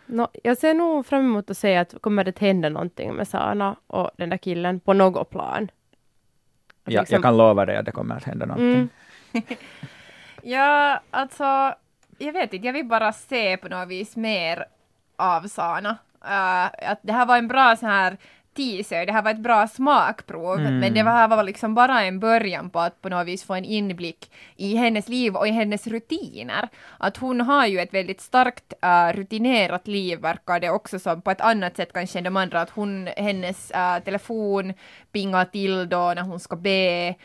Nå, 0.05 0.27
jag 0.43 0.57
ser 0.57 0.73
nog 0.73 1.05
fram 1.05 1.25
emot 1.25 1.49
att 1.49 1.57
se 1.57 1.75
att 1.77 1.95
kommer 2.01 2.23
det 2.23 2.29
att 2.29 2.39
hända 2.39 2.69
någonting 2.69 3.13
med 3.13 3.27
Sana 3.27 3.75
och 3.87 4.11
den 4.17 4.29
där 4.29 4.37
killen 4.37 4.79
på 4.79 4.93
något 4.93 5.29
plan. 5.29 5.63
Att 6.83 6.93
Jag, 6.93 7.01
liksom- 7.01 7.15
jag 7.15 7.23
kan 7.23 7.37
lova 7.37 7.65
dig 7.65 7.77
att 7.77 7.85
det 7.85 7.91
kommer 7.91 8.15
att 8.15 8.23
hända 8.23 8.45
någonting. 8.45 8.89
Mm. 9.33 9.43
Ja, 10.43 10.99
alltså, 11.11 11.75
jag 12.17 12.33
vet 12.33 12.53
inte, 12.53 12.67
jag 12.67 12.73
vill 12.73 12.85
bara 12.85 13.13
se 13.13 13.57
på 13.57 13.69
något 13.69 13.87
vis 13.87 14.15
mer 14.15 14.65
av 15.15 15.47
Sana. 15.47 15.97
Uh, 16.25 16.89
att 16.91 16.99
det 17.01 17.13
här 17.13 17.25
var 17.25 17.37
en 17.37 17.47
bra 17.47 17.75
så 17.75 17.85
här 17.87 18.17
teaser, 18.55 19.05
det 19.05 19.11
här 19.13 19.21
var 19.21 19.31
ett 19.31 19.39
bra 19.39 19.67
smakprov, 19.67 20.59
Mm. 20.59 20.79
men 20.79 20.93
det 20.93 21.03
här 21.03 21.27
var 21.27 21.43
liksom 21.43 21.75
bara 21.75 22.01
en 22.01 22.19
början 22.19 22.69
på 22.69 22.79
att 22.79 23.01
på 23.01 23.09
något 23.09 23.27
vis 23.27 23.43
få 23.43 23.53
en 23.53 23.65
inblick 23.65 24.31
i 24.57 24.75
hennes 24.75 25.09
liv 25.09 25.35
och 25.35 25.47
i 25.47 25.51
hennes 25.51 25.87
rutiner. 25.87 26.69
Att 26.97 27.17
hon 27.17 27.41
har 27.41 27.65
ju 27.65 27.79
ett 27.79 27.93
väldigt 27.93 28.21
starkt 28.21 28.73
uh, 28.85 29.17
rutinerat 29.17 29.87
liv 29.87 30.19
verkar 30.19 30.59
det 30.59 30.69
också 30.69 30.99
som, 30.99 31.21
på 31.21 31.31
ett 31.31 31.41
annat 31.41 31.75
sätt 31.75 31.93
kanske 31.93 32.17
än 32.17 32.23
de 32.23 32.37
andra, 32.37 32.61
att 32.61 32.69
hon, 32.69 33.07
hennes 33.17 33.71
uh, 33.75 34.03
telefon 34.03 34.73
pingar 35.11 35.45
till 35.45 35.89
då 35.89 36.13
när 36.15 36.21
hon 36.21 36.39
ska 36.39 36.55
be, 36.55 37.15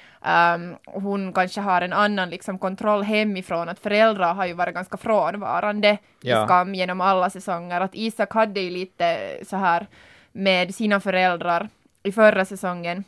um, 0.55 0.77
hon 0.87 1.33
kanske 1.33 1.61
har 1.61 1.83
en 1.83 1.93
annan 1.93 2.31
liksom 2.31 2.59
kontroll 2.59 3.03
hemifrån, 3.03 3.69
att 3.69 3.79
föräldrar 3.79 4.35
har 4.35 4.47
ju 4.47 4.53
varit 4.53 4.75
ganska 4.75 4.97
frånvarande 4.97 5.99
Ja. 6.21 6.43
i 6.43 6.47
Skam 6.47 6.75
genom 6.75 7.01
alla 7.01 7.31
säsonger, 7.31 7.81
att 7.81 7.95
Isak 7.95 8.33
hade 8.35 8.61
ju 8.61 8.71
lite 8.71 9.19
så 9.47 9.57
här 9.57 9.87
med 10.37 10.75
sina 10.75 11.01
föräldrar 11.01 11.69
i 12.03 12.13
förra 12.13 12.45
säsongen. 12.45 13.05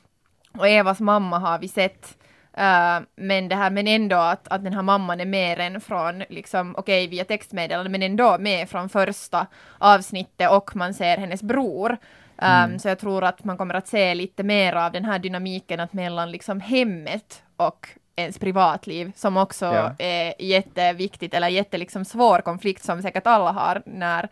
Och 0.59 0.69
Evas 0.69 1.01
mamma 1.01 1.39
har 1.39 1.59
vi 1.59 1.69
sett. 1.69 2.17
Uh, 2.59 3.07
men 3.17 3.49
det 3.49 3.55
här, 3.55 3.71
men 3.71 3.87
ändå 3.87 4.17
att, 4.17 4.49
att 4.49 4.65
den 4.65 4.73
här 4.73 4.83
mamman 4.83 5.21
är 5.21 5.27
med 5.27 5.61
än 5.61 5.81
från, 5.81 6.23
liksom, 6.29 6.75
okej 6.79 7.07
via 7.07 7.25
textmeddelande, 7.25 7.91
men 7.91 8.03
ändå 8.03 8.37
med 8.39 8.69
från 8.69 8.89
första 8.89 9.47
avsnittet 9.79 10.51
och 10.51 10.77
man 10.77 10.95
ser 10.95 11.17
hennes 11.17 11.43
bror. 11.43 11.97
Um, 12.43 12.79
Så 12.79 12.89
jag 12.89 12.99
tror 12.99 13.25
att 13.25 13.45
man 13.45 13.57
kommer 13.57 13.75
att 13.75 13.89
se 13.89 14.15
lite 14.15 14.43
mer 14.43 14.73
av 14.73 14.93
den 14.93 15.05
här 15.05 15.19
dynamiken 15.19 15.81
att 15.81 15.93
mellan 15.93 16.31
liksom 16.31 16.61
hemmet 16.61 17.43
och 17.57 17.89
ens 18.17 18.39
privatliv 18.39 19.13
som 19.17 19.37
också 19.37 19.65
Ja. 19.67 19.95
är 19.99 20.35
jätteviktigt 20.39 21.35
eller 21.35 21.49
jätte 21.49 21.79
liksom 21.79 22.05
svår 22.05 22.41
konflikt 22.41 22.85
som 22.85 23.03
säkert 23.03 23.27
alla 23.27 23.53
har 23.53 23.83
när 23.87 24.29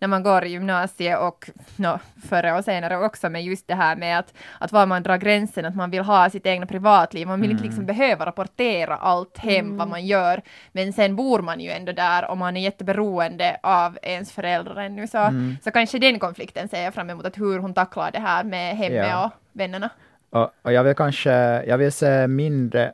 när 0.00 0.08
man 0.08 0.22
går 0.22 0.44
i 0.44 0.48
gymnasiet 0.48 1.18
och 1.18 1.50
no, 1.76 1.98
före 2.28 2.52
och 2.52 2.64
senare 2.64 2.98
också, 2.98 3.28
men 3.30 3.44
just 3.44 3.68
det 3.68 3.74
här 3.74 3.96
med 3.96 4.18
att, 4.18 4.34
att 4.58 4.72
var 4.72 4.86
man 4.86 5.02
drar 5.02 5.16
gränsen, 5.16 5.64
att 5.64 5.76
man 5.76 5.90
vill 5.90 6.00
ha 6.02 6.30
sitt 6.30 6.46
egna 6.46 6.66
privatliv, 6.66 7.26
man 7.26 7.40
vill 7.40 7.50
inte 7.50 7.64
liksom 7.64 7.86
behöva 7.86 8.26
rapportera 8.26 8.96
allt 8.96 9.38
hem 9.38 9.76
vad 9.76 9.88
man 9.88 10.06
gör, 10.06 10.42
men 10.72 10.92
sen 10.92 11.16
bor 11.16 11.40
man 11.42 11.60
ju 11.60 11.70
ändå 11.70 11.92
där 11.92 12.30
och 12.30 12.38
man 12.38 12.56
är 12.56 12.60
jätteberoende 12.60 13.56
av 13.62 13.98
ens 14.02 14.32
föräldrar 14.32 14.76
ännu, 14.76 15.06
så, 15.06 15.30
så 15.64 15.70
kanske 15.70 15.98
den 15.98 16.18
konflikten 16.18 16.68
ser 16.68 16.82
jag 16.82 16.94
fram 16.94 17.10
emot, 17.10 17.26
att 17.26 17.38
hur 17.38 17.58
hon 17.58 17.74
tacklar 17.74 18.10
det 18.10 18.20
här 18.20 18.44
med 18.44 18.76
hemmet 18.76 19.06
Ja. 19.10 19.24
och 19.24 19.32
vännerna. 19.52 19.90
Och, 20.30 20.50
och 20.62 20.72
jag 20.72 20.84
vill 20.84 20.94
kanske, 20.94 21.32
jag 21.64 21.78
vill 21.78 21.92
se 21.92 22.26
mindre 22.26 22.92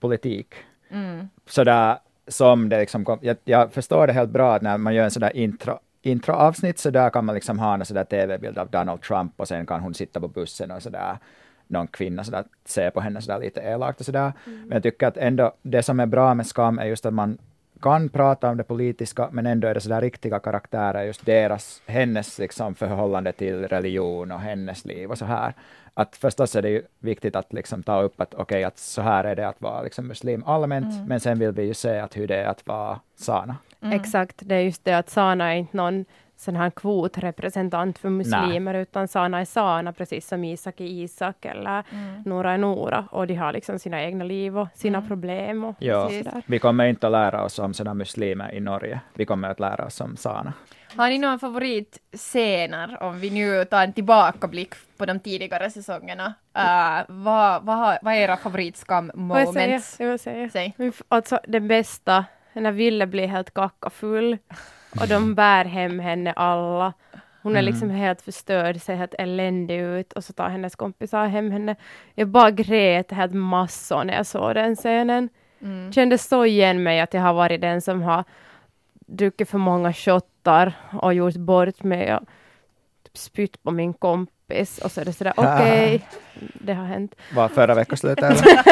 politik. 0.00 0.54
Mm. 0.90 1.28
Sådär 1.46 1.98
som 2.28 2.68
det 2.68 2.78
liksom 2.78 3.18
jag, 3.22 3.36
jag 3.44 3.72
förstår 3.72 4.06
det 4.06 4.12
helt 4.12 4.30
bra 4.30 4.54
att 4.54 4.62
när 4.62 4.78
man 4.78 4.94
gör 4.94 5.04
en 5.04 5.10
sådär 5.10 5.36
intro, 5.36 5.78
introavsnitt 6.02 6.78
så 6.78 6.90
där 6.90 7.10
kan 7.10 7.24
man 7.24 7.34
liksom 7.34 7.58
ha 7.58 7.74
en 7.74 7.84
sådär 7.84 8.04
tv-bild 8.04 8.58
av 8.58 8.70
Donald 8.70 9.02
Trump 9.02 9.32
och 9.36 9.48
sen 9.48 9.66
kan 9.66 9.80
hon 9.80 9.94
sitta 9.94 10.20
på 10.20 10.28
bussen 10.28 10.70
och 10.70 10.82
sådär 10.82 11.18
någon 11.72 11.86
kvinna 11.86 12.24
sådär, 12.24 12.44
se 12.64 12.90
på 12.90 13.00
henne 13.00 13.22
sådär 13.22 13.40
lite 13.40 13.60
elakt 13.60 14.00
och 14.00 14.06
sådär. 14.06 14.32
Men 14.44 14.72
jag 14.72 14.82
tycker 14.82 15.06
att 15.06 15.16
ändå 15.16 15.52
det 15.62 15.82
som 15.82 16.00
är 16.00 16.06
bra 16.06 16.34
med 16.34 16.46
Skam 16.46 16.78
är 16.78 16.84
just 16.84 17.06
att 17.06 17.14
man 17.14 17.38
kan 17.82 18.08
prata 18.08 18.50
om 18.50 18.56
det 18.56 18.64
politiska, 18.64 19.28
men 19.32 19.46
ändå 19.46 19.68
är 19.68 19.74
det 19.74 19.80
sådär 19.80 20.00
riktiga 20.00 20.38
karaktärer, 20.38 21.02
just 21.02 21.26
deras, 21.26 21.82
hennes 21.86 22.38
liksom 22.38 22.74
förhållande 22.74 23.32
till 23.32 23.68
religion 23.68 24.32
och 24.32 24.40
hennes 24.40 24.84
liv 24.84 25.10
och 25.10 25.18
så 25.18 25.24
här. 25.24 25.54
Att 25.94 26.16
förstås 26.16 26.56
är 26.56 26.62
det 26.62 26.70
ju 26.70 26.82
viktigt 26.98 27.36
att 27.36 27.52
liksom 27.52 27.82
ta 27.82 28.02
upp 28.02 28.20
att 28.20 28.34
okej, 28.34 28.42
okay, 28.42 28.64
att 28.64 28.78
så 28.78 29.02
här 29.02 29.24
är 29.24 29.36
det 29.36 29.48
att 29.48 29.60
vara 29.60 29.82
liksom 29.82 30.06
muslim 30.08 30.44
allmänt, 30.44 31.08
men 31.08 31.20
sen 31.20 31.38
vill 31.38 31.52
vi 31.52 31.62
ju 31.62 31.74
se 31.74 31.98
att 31.98 32.16
hur 32.16 32.28
det 32.28 32.36
är 32.36 32.46
att 32.46 32.66
vara 32.66 33.00
sana. 33.16 33.56
Exakt, 33.80 34.36
det 34.40 34.54
är 34.54 34.60
just 34.60 34.84
det 34.84 34.98
att 34.98 35.10
Sana 35.10 35.52
är 35.52 35.56
inte 35.56 35.76
någon 35.76 36.04
sån 36.42 36.56
här 36.56 36.70
kvotrepresentant 36.70 37.98
för 37.98 38.08
muslimer, 38.10 38.74
utan 38.74 39.08
Sana 39.08 39.40
är 39.40 39.44
Sana, 39.44 39.92
precis 39.92 40.28
som 40.28 40.44
Isak 40.44 40.80
är 40.80 40.84
Isak 40.84 41.44
eller 41.44 41.84
Nora 42.24 42.52
är 42.52 42.58
Nora. 42.58 43.04
Och 43.10 43.26
de 43.26 43.34
har 43.34 43.52
liksom 43.52 43.78
sina 43.78 44.02
egna 44.02 44.24
liv 44.24 44.58
och 44.58 44.68
sina 44.74 45.02
problem. 45.02 45.64
Och 45.64 45.76
Ja, 45.78 46.10
vi 46.46 46.58
kommer 46.58 46.86
inte 46.86 47.06
att 47.06 47.12
lära 47.12 47.44
oss 47.44 47.58
om 47.58 47.74
sådana 47.74 47.94
muslimer 47.94 48.54
i 48.54 48.60
Norge. 48.60 49.00
Vi 49.14 49.24
kommer 49.24 49.48
att 49.48 49.60
lära 49.60 49.84
oss 49.84 50.00
om 50.00 50.16
sana. 50.16 50.52
Har 50.96 51.08
ni 51.08 51.18
någon 51.18 51.38
favoritscener 51.38 53.02
om 53.02 53.20
vi 53.20 53.30
nu 53.30 53.64
tar 53.64 53.82
en 53.84 53.92
tillbakablick 53.92 54.74
på 54.96 55.06
de 55.06 55.20
tidigare 55.20 55.70
säsongerna? 55.70 56.34
Uh, 56.58 57.04
vad, 57.08 57.64
vad, 57.64 57.98
vad 58.02 58.14
är 58.14 58.18
era 58.18 58.36
favoritskam 58.36 59.10
Får 59.14 59.38
jag 59.38 59.52
säga? 59.52 59.66
moments? 59.66 59.96
Jag 60.00 60.08
vill 60.08 60.50
säga. 60.50 60.70
Alltså 61.08 61.40
den 61.48 61.68
bästa, 61.68 62.24
när 62.52 62.72
Ville 62.72 63.06
blir 63.06 63.26
helt 63.26 63.54
kackafull 63.54 64.38
och 65.00 65.08
de 65.08 65.34
bär 65.34 65.64
hem 65.64 65.98
henne 65.98 66.32
alla. 66.32 66.92
Hon 67.42 67.56
är 67.56 67.62
liksom 67.62 67.90
helt 67.90 68.22
förstörd, 68.22 68.80
ser 68.80 68.94
helt 68.94 69.14
eländig 69.18 69.80
ut 69.80 70.12
och 70.12 70.24
så 70.24 70.32
tar 70.32 70.48
hennes 70.48 70.76
kompisar 70.76 71.26
hem 71.26 71.50
henne. 71.50 71.76
Jag 72.14 72.28
bara 72.28 72.50
grät 72.50 73.10
helt 73.10 73.34
massor 73.34 74.04
när 74.04 74.14
jag 74.14 74.26
såg 74.26 74.54
den 74.54 74.76
scenen. 74.76 75.28
Mm. 75.60 75.92
Kände 75.92 76.18
så 76.18 76.44
igen 76.44 76.82
mig 76.82 77.00
att 77.00 77.14
jag 77.14 77.22
har 77.22 77.34
varit 77.34 77.60
den 77.60 77.80
som 77.80 78.02
har 78.02 78.24
druckit 79.06 79.48
för 79.48 79.58
många 79.58 79.92
shottar 79.92 80.72
och 81.02 81.14
gjort 81.14 81.36
bort 81.36 81.82
mig 81.82 82.14
och 82.14 82.20
typ 83.04 83.16
spytt 83.16 83.62
på 83.62 83.70
min 83.70 83.94
kompis 83.94 84.41
och 84.84 84.90
så 84.92 85.00
är 85.00 85.04
det 85.04 85.12
sådär 85.12 85.32
okej, 85.36 86.00
det 86.54 86.72
har 86.74 86.84
hänt. 86.84 87.14
Var 87.34 87.48
förra 87.48 87.74
veckoslutet 87.74 88.24
eller? 88.24 88.62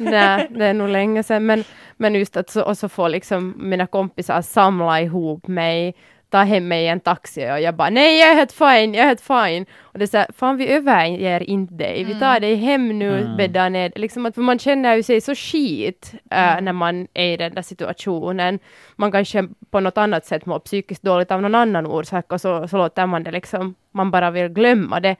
Nej, 0.10 0.46
det 0.50 0.64
är 0.64 0.74
nog 0.74 0.88
länge 0.88 1.22
sedan. 1.22 1.46
Men, 1.46 1.64
men 1.96 2.14
just 2.14 2.36
att 2.36 2.50
så, 2.50 2.62
och 2.62 2.78
så 2.78 2.88
får 2.88 3.08
liksom 3.08 3.54
mina 3.58 3.86
kompisar 3.86 4.42
samla 4.42 5.00
ihop 5.00 5.46
mig, 5.48 5.94
ta 6.30 6.38
hem 6.38 6.68
mig 6.68 6.84
i 6.84 6.88
en 6.88 7.00
taxi 7.00 7.40
och 7.52 7.60
jag 7.60 7.74
bara 7.74 7.90
nej, 7.90 8.18
jag 8.20 8.30
är 8.30 8.34
helt 8.34 8.52
fine, 8.52 8.94
jag 8.94 9.02
är 9.02 9.06
helt 9.06 9.20
fine. 9.20 9.66
Och 9.80 9.98
det 9.98 10.04
är 10.04 10.06
så 10.06 10.16
här, 10.16 10.26
fan 10.36 10.56
vi 10.56 10.68
överger 10.68 11.50
inte 11.50 11.74
dig, 11.74 12.04
vi 12.04 12.14
tar 12.20 12.40
dig 12.40 12.54
hem 12.54 12.98
nu, 12.98 13.18
Mm. 13.20 13.36
bäddar 13.36 13.70
ner. 13.70 13.92
Liksom 13.96 14.26
att, 14.26 14.34
för 14.34 14.42
man 14.42 14.58
känner 14.58 14.94
ju 14.96 15.02
sig 15.02 15.20
så 15.20 15.34
skit 15.34 16.12
äh, 16.30 16.60
när 16.60 16.72
man 16.72 17.06
är 17.14 17.32
i 17.32 17.36
den 17.36 17.54
där 17.54 17.62
situationen. 17.62 18.58
Man 18.96 19.12
kanske 19.12 19.48
på 19.70 19.80
något 19.80 19.98
annat 19.98 20.26
sätt 20.26 20.46
mår 20.46 20.58
psykiskt 20.58 21.02
dåligt 21.02 21.30
av 21.30 21.42
någon 21.42 21.54
annan 21.54 21.86
orsak 21.86 22.32
och 22.32 22.40
så, 22.40 22.68
så 22.68 22.76
låter 22.76 23.06
man 23.06 23.22
det 23.22 23.30
liksom, 23.30 23.74
man 23.98 24.10
bara 24.10 24.30
vill 24.30 24.48
glömma 24.48 25.00
det. 25.00 25.16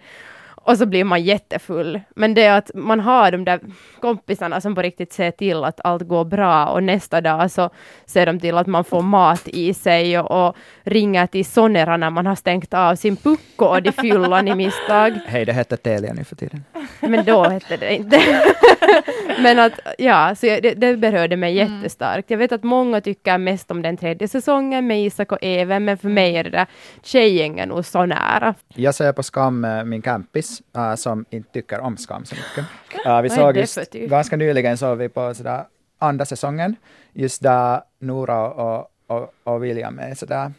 Och 0.69 0.79
så 0.79 0.87
blir 0.87 1.05
man 1.05 1.23
jättefull. 1.23 2.01
Men 2.17 2.35
det 2.35 2.45
är 2.45 2.59
att 2.59 2.71
man 2.75 3.01
har 3.01 3.31
de 3.33 3.45
där 3.45 3.61
kompisarna 4.01 4.61
som 4.61 4.75
på 4.75 4.83
riktigt 4.83 5.13
ser 5.13 5.31
till 5.31 5.65
att 5.65 5.81
allt 5.85 6.03
går 6.03 6.25
bra 6.25 6.67
och 6.67 6.83
nästa 6.83 7.21
dag 7.21 7.51
så 7.51 7.71
ser 8.07 8.27
de 8.27 8.41
till 8.41 8.57
att 8.57 8.67
man 8.67 8.85
får 8.85 9.03
mat 9.03 9.49
i 9.49 9.75
sig 9.75 10.19
och, 10.19 10.47
och 10.47 10.57
ringer 10.83 11.27
till 11.27 11.45
Sonera 11.45 11.97
när 11.97 12.11
man 12.11 12.27
har 12.27 12.35
stängt 12.35 12.75
av 12.75 12.95
sin 12.97 13.17
pucko 13.17 13.65
och 13.65 13.83
de 13.83 13.93
fyllan 13.93 14.49
i 14.49 14.55
misstag. 14.55 15.19
Hej, 15.27 15.45
det 15.45 15.53
heter 15.53 15.77
Telia 15.77 16.13
nu 16.13 16.25
för 16.25 16.37
tiden. 16.37 16.65
Men 17.01 17.25
då 17.25 17.45
hette 17.45 17.77
det 17.77 17.95
inte. 17.95 18.21
Men 19.43 19.59
att, 19.59 19.73
ja, 19.99 20.35
så 20.35 20.47
jag, 20.47 20.63
det, 20.63 20.75
det 20.75 20.97
berörde 20.97 21.37
mig 21.37 21.55
jättestarkt. 21.55 22.31
Jag 22.31 22.39
vet 22.39 22.53
att 22.53 22.63
många 22.63 23.01
tycker 23.01 23.39
mest 23.39 23.71
om 23.71 23.83
den 23.83 23.97
tredje 23.97 24.29
säsongen 24.29 24.87
med 24.87 25.05
Isak 25.05 25.33
och 25.33 25.39
Even, 25.43 25.85
men 25.85 25.99
för 25.99 26.09
mig 26.09 26.37
är 26.37 26.45
det 26.45 26.51
där 26.51 26.67
tjejgängen 27.03 27.69
nog 27.69 27.85
så 27.85 28.07
nära. 28.07 28.55
Jag 28.69 28.95
ser 28.95 29.13
på 29.13 29.23
Skam 29.23 29.65
eh, 29.65 29.85
min 29.85 30.03
campis 30.03 30.63
eh, 30.77 30.95
som 30.95 31.25
inte 31.31 31.53
tycker 31.53 31.81
om 31.81 31.97
Skam 31.97 32.25
så 32.25 32.35
mycket. 32.35 32.65
Eh, 33.07 33.23
vi 33.23 33.31
såg 33.31 33.57
just, 33.57 33.91
typ? 33.91 34.11
ganska 34.11 34.37
nyligen 34.37 34.79
såg 34.79 34.99
vi 34.99 35.09
på 35.09 35.35
sådär 35.35 35.65
andra 35.99 36.25
säsongen, 36.25 36.77
just 37.13 37.43
där 37.43 37.81
Nora 37.99 38.51
och, 38.51 38.91
och, 39.07 39.35
och 39.45 39.65
William 39.65 39.99
är 39.99 40.15
sådär, 40.15 40.53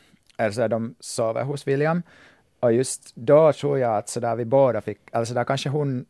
sådär, 0.51 0.67
de 0.67 0.95
sover 0.99 1.43
hos 1.43 1.67
William. 1.67 2.03
Och 2.59 2.73
just 2.73 3.15
då 3.15 3.53
tror 3.53 3.79
jag 3.79 3.97
att 3.97 4.09
sådär 4.09 4.35
vi 4.35 4.45
båda 4.45 4.81
fick, 4.81 4.99
eller 5.11 5.25
sådär 5.25 5.43
kanske 5.43 5.69
hon 5.69 6.05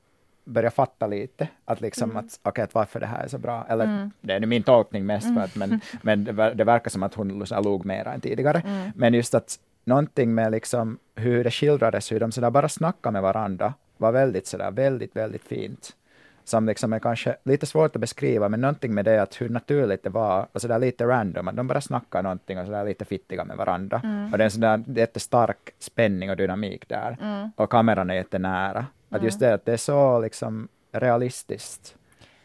började 0.50 0.76
fatta 0.76 1.08
lite, 1.08 1.48
att 1.66 1.82
liksom 1.82 2.18
att 2.18 2.40
okej, 2.44 2.64
att 2.64 2.74
varför 2.76 3.00
det 3.00 3.06
här 3.06 3.24
är 3.24 3.28
så 3.28 3.38
bra, 3.38 3.66
eller 3.70 3.86
det 4.22 4.34
är 4.34 4.40
nu 4.40 4.48
min 4.48 4.64
tolkning 4.64 5.06
mest, 5.06 5.28
för 5.36 5.42
att, 5.42 5.56
men, 5.56 5.82
men 6.02 6.24
det, 6.24 6.32
ver- 6.32 6.54
det 6.54 6.64
verkar 6.64 6.90
som 6.90 7.04
att 7.04 7.14
hon 7.14 7.40
liksom 7.40 7.64
log 7.64 7.86
mer 7.86 8.08
än 8.08 8.22
tidigare. 8.22 8.62
Men 8.96 9.14
just 9.14 9.36
att 9.36 9.60
någonting 9.84 10.36
med 10.36 10.52
liksom 10.52 10.98
hur 11.16 11.44
det 11.44 11.52
skildrades, 11.52 12.12
hur 12.12 12.20
de 12.20 12.32
sådär 12.32 12.50
bara 12.52 12.70
snackade 12.70 13.14
med 13.14 13.22
varandra, 13.22 13.74
var 13.98 14.12
väldigt 14.12 14.48
sådär, 14.48 14.72
väldigt, 14.72 15.16
väldigt 15.16 15.44
fint. 15.44 15.96
Som 16.44 16.66
liksom 16.66 16.94
är 16.94 17.00
kanske 17.00 17.36
lite 17.44 17.66
svårt 17.66 17.96
att 17.96 18.02
beskriva, 18.02 18.50
men 18.50 18.62
någonting 18.62 18.94
med 18.94 19.06
det 19.06 19.22
att 19.22 19.42
hur 19.42 19.50
naturligt 19.50 20.04
det 20.04 20.10
var, 20.10 20.48
och 20.52 20.62
sådär 20.62 20.80
lite 20.80 21.06
random, 21.06 21.48
att 21.48 21.56
de 21.56 21.68
bara 21.68 21.82
snackar 21.82 22.24
någonting 22.24 22.60
och 22.60 22.66
sådär 22.66 22.86
lite 22.86 23.06
fittiga 23.06 23.46
med 23.46 23.58
varandra. 23.58 24.02
Och 24.32 24.38
det 24.38 24.44
är 24.44 24.46
en 24.46 24.52
sådär 24.52 24.84
jättestark 24.88 25.70
spänning 25.80 26.30
och 26.30 26.38
dynamik 26.38 26.90
där. 26.90 27.18
Och 27.56 27.70
kameran 27.70 28.10
är 28.10 28.14
jättenära. 28.16 28.86
Att 29.10 29.24
just 29.24 29.40
det 29.40 29.54
att 29.54 29.66
det 29.66 29.74
är 29.74 29.78
så 29.78 30.20
liksom 30.20 30.68
realistiskt. 30.92 31.96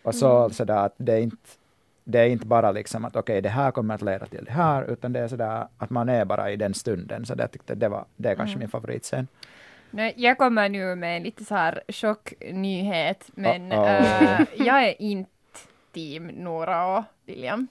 Och 0.03 0.15
så 0.15 0.51
sådär 0.51 0.77
att 0.77 0.95
det 0.97 1.13
är 1.13 1.21
inte 1.21 1.49
det 2.05 2.19
är 2.19 2.27
inte 2.27 2.47
bara 2.47 2.73
liksom 2.73 3.05
att 3.05 3.17
okej, 3.17 3.43
det 3.43 3.49
här 3.49 3.71
kommer 3.71 3.95
att 3.95 4.03
leda 4.03 4.27
till 4.27 4.45
det 4.45 4.53
här, 4.53 4.91
utan 4.91 5.13
det 5.13 5.21
är 5.21 5.29
sådär 5.29 5.67
att 5.79 5.91
man 5.91 6.09
är 6.09 6.25
bara 6.25 6.51
i 6.51 6.57
den 6.57 6.75
stunden. 6.75 7.27
Så 7.27 7.35
det, 7.35 7.43
jag 7.43 7.51
tyckte 7.51 7.75
det, 7.75 7.89
var, 7.89 8.05
det 8.17 8.29
är 8.29 8.35
kanske 8.35 8.59
min 8.59 8.69
favoritscen. 8.69 9.29
Nej, 9.91 10.15
jag 10.17 10.39
kommer 10.39 10.69
nu 10.69 10.95
med 10.95 11.17
en 11.17 11.23
lite 11.23 11.45
så 11.45 11.55
här 11.55 11.83
chocknyhet, 11.89 13.31
men 13.35 13.73
Uh-oh. 13.73 14.41
eh, 14.41 14.47
jag 14.67 14.85
är 14.89 15.03
inte 15.03 15.31
team 15.93 16.27
Nora 16.27 16.99
och 16.99 17.05
William. 17.27 17.69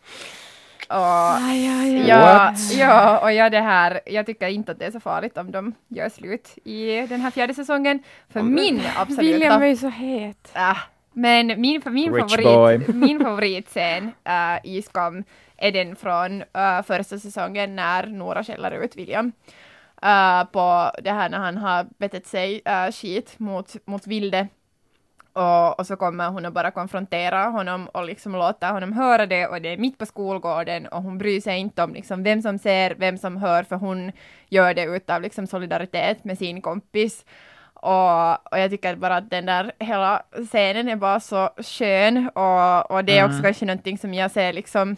Och 0.87 1.35
Aj, 1.35 1.67
aj, 1.67 1.95
aj. 1.95 2.07
Ja, 2.07 2.53
ja, 2.71 3.19
och 3.19 3.31
jag, 3.31 3.51
det 3.51 3.61
här, 3.61 4.01
jag 4.05 4.25
tycker 4.25 4.47
inte 4.47 4.71
att 4.71 4.79
det 4.79 4.85
är 4.85 4.91
så 4.91 4.99
farligt 4.99 5.37
om 5.37 5.51
de 5.51 5.73
gör 5.87 6.09
slut 6.09 6.57
i 6.63 7.07
den 7.07 7.21
här 7.21 7.31
fjärde 7.31 7.53
säsongen. 7.53 8.03
För 8.29 8.41
min 8.41 8.81
absoluta... 8.95 9.21
William 9.21 9.61
är 9.61 9.67
ju 9.67 9.77
så 9.77 9.89
het. 9.89 10.51
Ah, 10.53 10.77
men 11.13 11.47
min, 11.47 11.81
min, 11.85 12.13
Rich 12.13 12.35
favorit, 12.35 12.45
boy. 12.85 12.95
min 12.95 13.19
favoritscen 13.19 14.11
äh, 14.23 14.59
i 14.63 14.81
Skam 14.81 15.23
är 15.57 15.71
den 15.71 15.95
från 15.95 16.41
äh, 16.41 16.81
första 16.83 17.19
säsongen 17.19 17.75
när 17.75 18.07
Nora 18.07 18.43
skäller 18.43 18.71
ut 18.71 18.95
William. 18.95 19.31
Äh, 20.01 20.43
på 20.43 20.91
det 21.03 21.11
här 21.11 21.29
när 21.29 21.39
han 21.39 21.57
har 21.57 21.87
betett 21.97 22.27
sig 22.27 22.61
äh, 22.65 22.91
skit 22.91 23.39
mot, 23.39 23.75
mot 23.85 24.07
Vilde. 24.07 24.47
Och, 25.33 25.79
och 25.79 25.87
så 25.87 25.95
kommer 25.95 26.29
hon 26.29 26.45
att 26.45 26.53
bara 26.53 26.71
konfrontera 26.71 27.43
honom 27.43 27.87
och 27.87 28.05
liksom 28.05 28.31
låta 28.31 28.71
honom 28.71 28.93
höra 28.93 29.25
det 29.25 29.47
och 29.47 29.61
det 29.61 29.69
är 29.69 29.77
mitt 29.77 29.97
på 29.97 30.05
skolgården 30.05 30.87
och 30.87 31.03
hon 31.03 31.17
bryr 31.17 31.41
sig 31.41 31.59
inte 31.59 31.83
om 31.83 31.93
liksom 31.93 32.23
vem 32.23 32.41
som 32.41 32.59
ser, 32.59 32.95
vem 32.95 33.17
som 33.17 33.37
hör 33.37 33.63
för 33.63 33.75
hon 33.75 34.11
gör 34.49 34.73
det 34.73 34.83
utav 34.83 35.21
liksom 35.21 35.47
solidaritet 35.47 36.23
med 36.23 36.37
sin 36.37 36.61
kompis. 36.61 37.25
Och, 37.73 38.51
och 38.51 38.59
jag 38.59 38.69
tycker 38.71 38.95
bara 38.95 39.15
att 39.15 39.29
den 39.29 39.45
där 39.45 39.71
hela 39.79 40.23
scenen 40.49 40.89
är 40.89 40.95
bara 40.95 41.19
så 41.19 41.49
skön 41.57 42.29
och, 42.35 42.91
och 42.91 43.05
det 43.05 43.17
är 43.17 43.25
också 43.25 43.41
kanske 43.41 43.65
någonting 43.65 43.97
som 43.97 44.13
jag 44.13 44.31
ser 44.31 44.53
liksom 44.53 44.95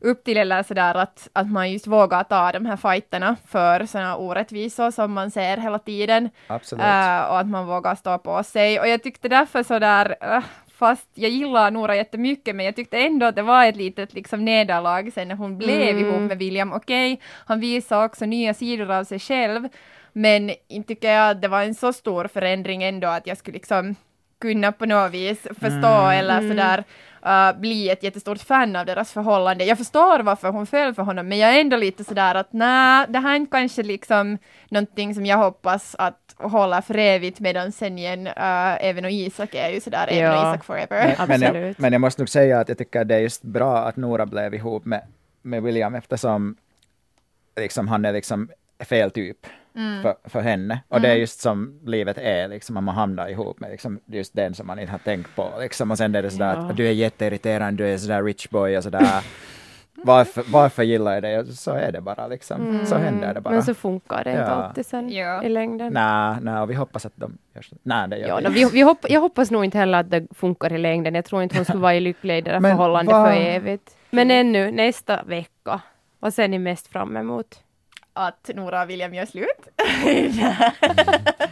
upp 0.00 0.24
till 0.24 0.36
eller 0.36 0.62
sådär 0.62 0.94
att, 0.94 1.28
att 1.32 1.50
man 1.50 1.72
just 1.72 1.86
vågar 1.86 2.24
ta 2.24 2.52
de 2.52 2.66
här 2.66 2.76
fighterna 2.76 3.36
för 3.46 3.86
sådana 3.86 4.16
orättvisor 4.16 4.90
som 4.90 5.12
man 5.12 5.30
ser 5.30 5.56
hela 5.56 5.78
tiden. 5.78 6.30
Absolut. 6.46 6.82
Äh, 6.84 7.30
och 7.30 7.38
att 7.38 7.46
man 7.48 7.66
vågar 7.66 7.94
stå 7.94 8.18
på 8.18 8.42
sig. 8.42 8.80
Och 8.80 8.88
jag 8.88 9.02
tyckte 9.02 9.28
därför 9.28 9.62
sådär, 9.62 10.16
äh, 10.20 10.42
fast 10.78 11.08
jag 11.14 11.30
gillar 11.30 11.70
Nora 11.70 11.96
jättemycket, 11.96 12.56
men 12.56 12.66
jag 12.66 12.76
tyckte 12.76 12.98
ändå 12.98 13.26
att 13.26 13.36
det 13.36 13.42
var 13.42 13.64
ett 13.66 13.76
litet 13.76 14.14
liksom 14.14 14.44
nederlag 14.44 15.10
sen 15.14 15.28
när 15.28 15.34
hon 15.34 15.58
blev 15.58 15.88
Mm. 15.88 15.98
ihop 16.06 16.20
med 16.20 16.38
William. 16.38 16.72
Okej, 16.72 17.20
han 17.46 17.60
visade 17.60 18.04
också 18.04 18.26
nya 18.26 18.54
sidor 18.54 18.90
av 18.90 19.04
sig 19.04 19.18
själv, 19.18 19.68
men 20.12 20.50
inte 20.68 20.88
tycker 20.88 21.10
jag 21.12 21.30
att 21.30 21.42
det 21.42 21.48
var 21.48 21.62
en 21.62 21.74
så 21.74 21.92
stor 21.92 22.26
förändring 22.26 22.82
ändå 22.82 23.08
att 23.08 23.26
jag 23.26 23.36
skulle 23.38 23.54
liksom 23.54 23.96
kunna 24.40 24.72
på 24.72 24.86
något 24.86 25.12
vis 25.12 25.38
förstå 25.60 26.08
eller 26.10 26.48
sådär 26.48 26.84
uh, 27.26 27.60
bli 27.60 27.90
ett 27.90 28.02
jättestort 28.02 28.38
fan 28.38 28.76
av 28.76 28.86
deras 28.86 29.12
förhållande. 29.12 29.64
Jag 29.64 29.78
förstår 29.78 30.22
varför 30.22 30.48
hon 30.48 30.66
föll 30.66 30.94
för 30.94 31.02
honom, 31.02 31.28
men 31.28 31.38
jag 31.38 31.56
är 31.56 31.60
ändå 31.60 31.76
lite 31.76 32.04
sådär 32.04 32.34
att 32.34 32.52
nej, 32.52 33.06
det 33.08 33.18
här 33.18 33.32
är 33.32 33.36
inte 33.36 33.50
kanske 33.50 33.82
liksom 33.82 34.38
någonting 34.68 35.14
som 35.14 35.26
jag 35.26 35.36
hoppas 35.36 35.94
att 35.98 36.34
hålla 36.36 36.82
för 36.82 36.98
evigt 36.98 37.40
medan 37.40 37.72
sen 37.72 37.98
igen, 37.98 38.26
uh, 38.26 38.84
även 38.84 39.04
och 39.04 39.10
Isak 39.10 39.54
är 39.54 39.70
ju 39.70 39.80
sådär, 39.80 40.06
även 40.08 40.30
och 40.30 40.36
Ja. 40.36 40.54
Isak 40.54 40.64
forever. 40.64 41.14
Men, 41.18 41.28
men, 41.28 41.40
jag, 41.40 41.48
Absolut. 41.48 41.78
men 41.78 41.92
jag 41.92 42.00
måste 42.00 42.22
nog 42.22 42.28
säga 42.28 42.60
att 42.60 42.68
jag 42.68 42.78
tycker 42.78 43.04
det 43.04 43.14
är 43.14 43.20
just 43.20 43.42
bra 43.42 43.76
att 43.78 43.96
Nora 43.96 44.26
blev 44.26 44.54
ihop 44.54 44.84
med, 44.84 45.02
med 45.42 45.62
William 45.62 45.94
eftersom 45.94 46.56
liksom, 47.56 47.88
han 47.88 48.04
är 48.04 48.12
liksom 48.12 48.50
fel 48.80 49.10
typ 49.10 49.46
för, 50.02 50.14
för 50.28 50.40
henne. 50.40 50.80
Och 50.88 51.00
det 51.00 51.08
är 51.08 51.14
just 51.14 51.40
som 51.40 51.80
livet 51.86 52.18
är, 52.18 52.48
liksom, 52.48 52.76
om 52.76 52.84
man 52.84 52.94
hamnar 52.94 53.28
ihop 53.28 53.60
med 53.60 53.70
liksom, 53.70 54.00
just 54.06 54.34
den 54.36 54.54
som 54.54 54.66
man 54.66 54.78
inte 54.78 54.92
har 54.92 54.98
tänkt 54.98 55.36
på. 55.36 55.50
Liksom. 55.60 55.90
Och 55.90 55.98
sen 55.98 56.14
är 56.14 56.22
det 56.22 56.30
sådär 56.30 56.54
Ja. 56.56 56.70
att 56.70 56.76
du 56.76 56.86
är 56.88 56.92
jätteirriterande, 56.92 57.84
du 57.84 57.90
är 57.92 57.98
sådär 57.98 58.22
rich 58.22 58.48
boy 58.48 58.76
och 58.76 58.82
sådär. 58.82 59.24
varför, 60.04 60.44
varför 60.52 60.82
gillar 60.82 61.12
jag 61.14 61.22
dig? 61.22 61.46
Så 61.46 61.70
är 61.72 61.92
det 61.92 62.00
bara 62.00 62.26
liksom. 62.26 62.80
Så 62.86 62.94
händer 62.96 63.34
det 63.34 63.40
bara. 63.40 63.50
Men 63.54 63.62
så 63.62 63.74
funkar 63.74 64.24
det 64.24 64.30
inte 64.30 64.42
Ja. 64.42 64.48
alltid 64.48 64.86
sen 64.86 65.10
Ja. 65.10 65.42
i 65.42 65.48
längden. 65.48 65.92
Nej, 65.92 66.36
nej, 66.42 66.60
och 66.60 66.70
vi 66.70 66.74
hoppas 66.74 67.06
att 67.06 67.12
de 67.16 67.38
gör 67.54 67.62
så. 67.62 67.76
Nej, 67.82 68.08
det 68.08 68.18
gör 68.18 68.28
Ja, 68.28 68.36
vi 68.36 68.42
no, 68.44 68.50
vi, 68.50 68.64
vi 68.72 68.80
hopp, 68.82 69.06
jag 69.08 69.20
hoppas 69.20 69.50
nog 69.50 69.64
inte 69.64 69.78
heller 69.78 69.98
att 70.00 70.10
det 70.10 70.26
funkar 70.34 70.72
i 70.72 70.78
längden. 70.78 71.14
Jag 71.14 71.24
tror 71.24 71.42
inte 71.42 71.56
hon 71.56 71.64
skulle 71.64 71.80
vara 71.80 71.94
i 71.94 72.00
lycklig 72.00 72.38
i 72.38 72.40
det 72.40 72.50
där 72.50 72.60
förhållandet 72.60 73.12
för 73.14 73.32
evigt. 73.32 73.96
Men 74.10 74.30
ännu, 74.30 74.70
nästa 74.70 75.22
vecka. 75.22 75.80
Vad 76.20 76.34
ser 76.34 76.48
ni 76.48 76.58
mest 76.58 76.86
fram 76.86 77.16
emot? 77.16 77.60
Att 78.18 78.50
Nora 78.54 78.82
och 78.82 78.90
William 78.90 79.14
gör 79.14 79.26
slut. 79.26 79.68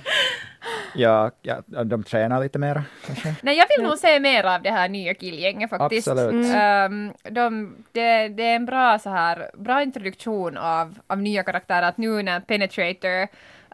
Ja, 0.95 1.31
ja, 1.43 1.63
de 1.85 2.03
tränar 2.03 2.41
lite 2.41 2.85
kanske. 3.07 3.35
Nej, 3.43 3.59
jag 3.59 3.67
vill 3.77 3.87
nog 3.87 3.99
se 3.99 4.21
mer 4.21 4.45
av 4.45 4.63
det 4.63 4.71
här 4.71 4.89
nya 4.89 5.15
killgänget 5.15 5.71
faktiskt. 5.71 6.09
Absolut. 6.09 6.55
Ehm, 6.55 7.13
de, 7.31 7.77
det, 7.93 8.29
det 8.29 8.43
är 8.43 8.57
en 8.57 8.67
bra, 8.67 8.99
så 8.99 9.11
här, 9.11 9.51
bra 9.55 9.83
introduktion 9.83 10.57
av, 10.57 10.99
av 11.07 11.19
nya 11.19 11.43
karaktärer. 11.43 11.89
Att 11.89 11.99
nu 11.99 12.23
när 12.23 12.41
Penetrator 12.41 13.23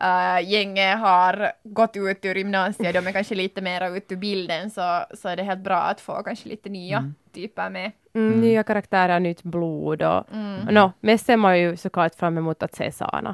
uh, 0.03 0.51
gänget 0.51 0.99
har 0.99 1.53
gått 1.63 1.97
ut 1.97 2.25
ur 2.25 2.35
gymnasiet, 2.35 2.95
de 2.95 3.07
är 3.07 3.13
kanske 3.13 3.35
lite 3.35 3.61
mera 3.61 3.89
ute 3.89 4.15
ur 4.15 4.19
bilden, 4.19 4.71
så, 4.71 5.05
så 5.15 5.29
är 5.29 5.37
det 5.37 5.43
helt 5.43 5.65
bra 5.65 5.77
att 5.83 6.01
få 6.01 6.23
kanske 6.23 6.49
lite 6.49 6.69
nya 6.69 7.13
typer 7.33 7.71
med. 7.71 7.93
Mm, 8.15 8.41
Nya 8.41 8.63
karaktärer, 8.63 9.21
nytt 9.21 9.43
blod 9.43 10.03
och... 10.03 10.33
Mm. 10.35 10.75
Nå, 10.75 10.93
mest 11.01 11.27
ser 11.27 11.37
man 11.37 11.61
ju 11.61 11.77
såklart 11.77 12.15
fram 12.15 12.39
emot 12.39 12.63
att 12.63 12.75
se 12.75 12.93
Sana. 12.93 13.31